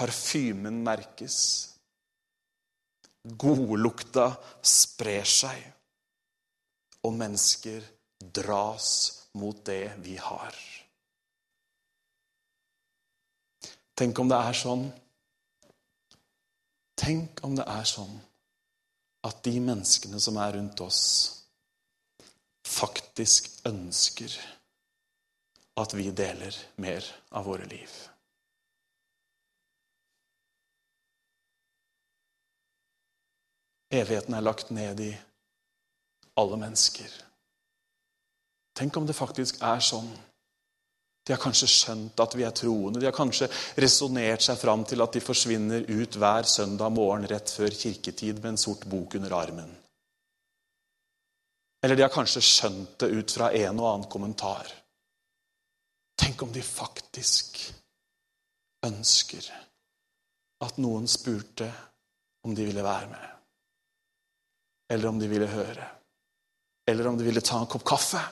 Parfymen 0.00 0.80
merkes. 0.84 1.36
Godlukta 3.20 4.30
sprer 4.64 5.28
seg. 5.28 5.60
Og 7.04 7.12
mennesker 7.20 7.84
dras 8.40 8.88
mot 9.36 9.60
det 9.68 9.92
vi 10.00 10.16
har. 10.16 10.56
Tenk 14.00 14.18
om 14.24 14.32
det 14.32 14.40
er 14.40 14.56
sånn 14.56 14.88
Tenk 17.00 17.40
om 17.44 17.54
det 17.56 17.64
er 17.64 17.86
sånn 17.88 18.12
at 19.24 19.38
de 19.44 19.54
menneskene 19.60 20.20
som 20.20 20.36
er 20.40 20.52
rundt 20.56 20.80
oss, 20.84 21.00
faktisk 22.68 23.48
ønsker 23.68 24.36
at 25.80 25.96
vi 25.96 26.10
deler 26.12 26.56
mer 26.84 27.08
av 27.32 27.48
våre 27.48 27.68
liv. 27.72 27.88
Evigheten 33.90 34.34
er 34.34 34.46
lagt 34.46 34.70
ned 34.70 35.00
i 35.02 35.10
alle 36.38 36.56
mennesker. 36.56 37.10
Tenk 38.78 38.96
om 38.96 39.06
det 39.06 39.16
faktisk 39.18 39.58
er 39.66 39.82
sånn. 39.82 40.10
De 41.26 41.34
har 41.34 41.42
kanskje 41.42 41.68
skjønt 41.68 42.20
at 42.22 42.36
vi 42.38 42.46
er 42.46 42.54
troende. 42.56 43.00
De 43.02 43.08
har 43.08 43.14
kanskje 43.14 43.50
resonnert 43.82 44.46
seg 44.46 44.58
fram 44.60 44.86
til 44.88 45.02
at 45.02 45.14
de 45.14 45.22
forsvinner 45.22 45.84
ut 45.90 46.16
hver 46.16 46.46
søndag 46.48 46.94
morgen 46.94 47.26
rett 47.28 47.50
før 47.52 47.74
kirketid 47.76 48.38
med 48.38 48.52
en 48.52 48.60
sort 48.62 48.86
bok 48.90 49.18
under 49.18 49.34
armen. 49.36 49.74
Eller 51.82 51.96
de 51.96 52.06
har 52.06 52.14
kanskje 52.14 52.44
skjønt 52.44 52.94
det 53.02 53.10
ut 53.10 53.34
fra 53.36 53.50
en 53.56 53.82
og 53.82 53.90
annen 53.90 54.08
kommentar. 54.12 54.70
Tenk 56.20 56.46
om 56.46 56.54
de 56.54 56.62
faktisk 56.64 57.58
ønsker 58.86 59.50
at 60.64 60.80
noen 60.80 61.08
spurte 61.08 61.68
om 62.46 62.56
de 62.56 62.64
ville 62.70 62.84
være 62.84 63.10
med 63.12 63.39
eller 64.90 65.08
om 65.08 65.18
de 65.20 65.28
ville 65.30 65.46
høre, 65.46 65.86
eller 66.90 67.08
om 67.08 67.18
de 67.18 67.26
ville 67.26 67.42
ta 67.44 67.60
en 67.60 67.70
kopp 67.70 67.86
kaffe. 67.86 68.22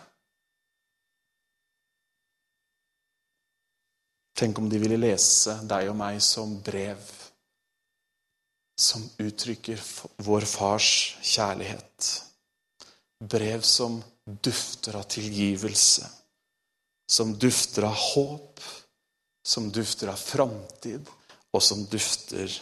Tenk 4.38 4.58
om 4.58 4.68
de 4.70 4.78
ville 4.78 4.98
lese 4.98 5.56
deg 5.66 5.90
og 5.90 5.96
meg 5.98 6.20
som 6.22 6.58
brev 6.62 7.00
som 8.78 9.02
uttrykker 9.18 9.80
vår 10.22 10.46
fars 10.46 10.90
kjærlighet. 11.26 12.10
Brev 13.18 13.64
som 13.66 13.98
dufter 14.24 14.94
av 15.00 15.08
tilgivelse, 15.10 16.06
som 17.10 17.34
dufter 17.38 17.88
av 17.88 17.96
håp, 17.98 18.60
som 19.42 19.70
dufter 19.74 20.12
av 20.12 20.20
framtid, 20.22 21.10
og 21.50 21.62
som 21.64 21.82
dufter 21.90 22.52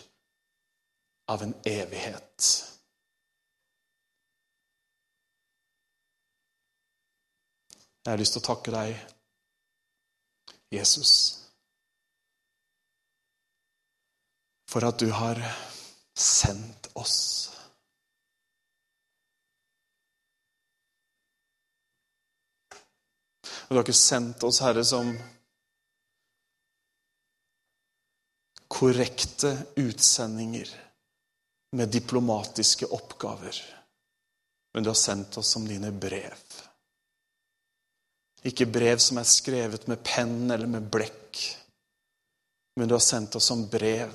av 1.29 1.43
en 1.43 1.53
evighet. 1.67 2.49
Jeg 8.07 8.13
har 8.13 8.21
lyst 8.21 8.37
til 8.37 8.43
å 8.45 8.47
takke 8.47 8.71
deg, 8.71 8.99
Jesus, 10.71 11.13
for 14.71 14.87
at 14.87 15.01
du 15.03 15.09
har 15.11 15.41
sendt 16.15 16.87
oss. 17.03 17.17
Og 23.67 23.75
du 23.75 23.81
har 23.81 23.83
ikke 23.83 23.97
sendt 23.99 24.47
oss, 24.47 24.63
Herre, 24.63 24.87
som 24.87 25.11
korrekte 28.71 29.51
utsendinger 29.83 30.71
med 31.75 31.91
diplomatiske 31.99 32.87
oppgaver. 32.87 33.59
Men 34.79 34.87
du 34.87 34.95
har 34.95 35.03
sendt 35.03 35.43
oss 35.43 35.51
som 35.57 35.67
dine 35.67 35.91
brev. 35.91 36.39
Ikke 38.45 38.67
brev 38.69 38.99
som 39.03 39.19
er 39.19 39.29
skrevet 39.29 39.87
med 39.89 40.03
penn 40.05 40.51
eller 40.51 40.69
med 40.71 40.91
blekk, 40.93 41.41
men 42.77 42.89
du 42.89 42.95
har 42.95 43.05
sendt 43.05 43.39
oss 43.39 43.49
som 43.49 43.65
brev 43.73 44.13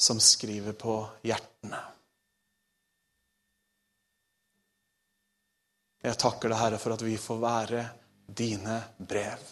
som 0.00 0.20
skriver 0.20 0.76
på 0.76 0.96
hjertene. 1.24 1.80
Jeg 6.00 6.16
takker 6.16 6.48
deg, 6.48 6.56
Herre, 6.56 6.78
for 6.80 6.96
at 6.96 7.02
vi 7.04 7.16
får 7.20 7.40
være 7.42 7.82
dine 8.24 8.78
brev. 8.96 9.42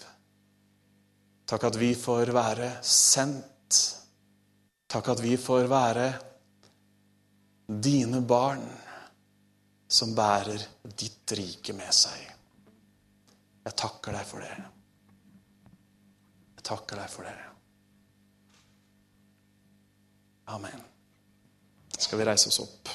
Takk 1.49 1.67
at 1.69 1.77
vi 1.81 1.91
får 1.97 2.33
være 2.33 2.71
sendt. 2.85 3.81
Takk 4.89 5.13
at 5.13 5.21
vi 5.21 5.37
får 5.41 5.69
være 5.69 6.07
dine 7.69 8.23
barn 8.25 8.65
som 9.89 10.15
bærer 10.15 10.63
ditt 10.85 11.33
rike 11.39 11.73
med 11.77 11.93
seg. 11.97 12.21
Jeg 13.65 13.77
takker 13.77 14.17
deg 14.17 14.27
for 14.29 14.45
det. 14.45 14.57
Jeg 16.59 16.67
takker 16.69 17.01
deg 17.01 17.13
for 17.13 17.29
det. 17.29 17.37
Amen. 20.49 20.85
Skal 21.99 22.21
vi 22.21 22.29
reise 22.29 22.49
oss 22.53 22.61
opp? 22.65 22.93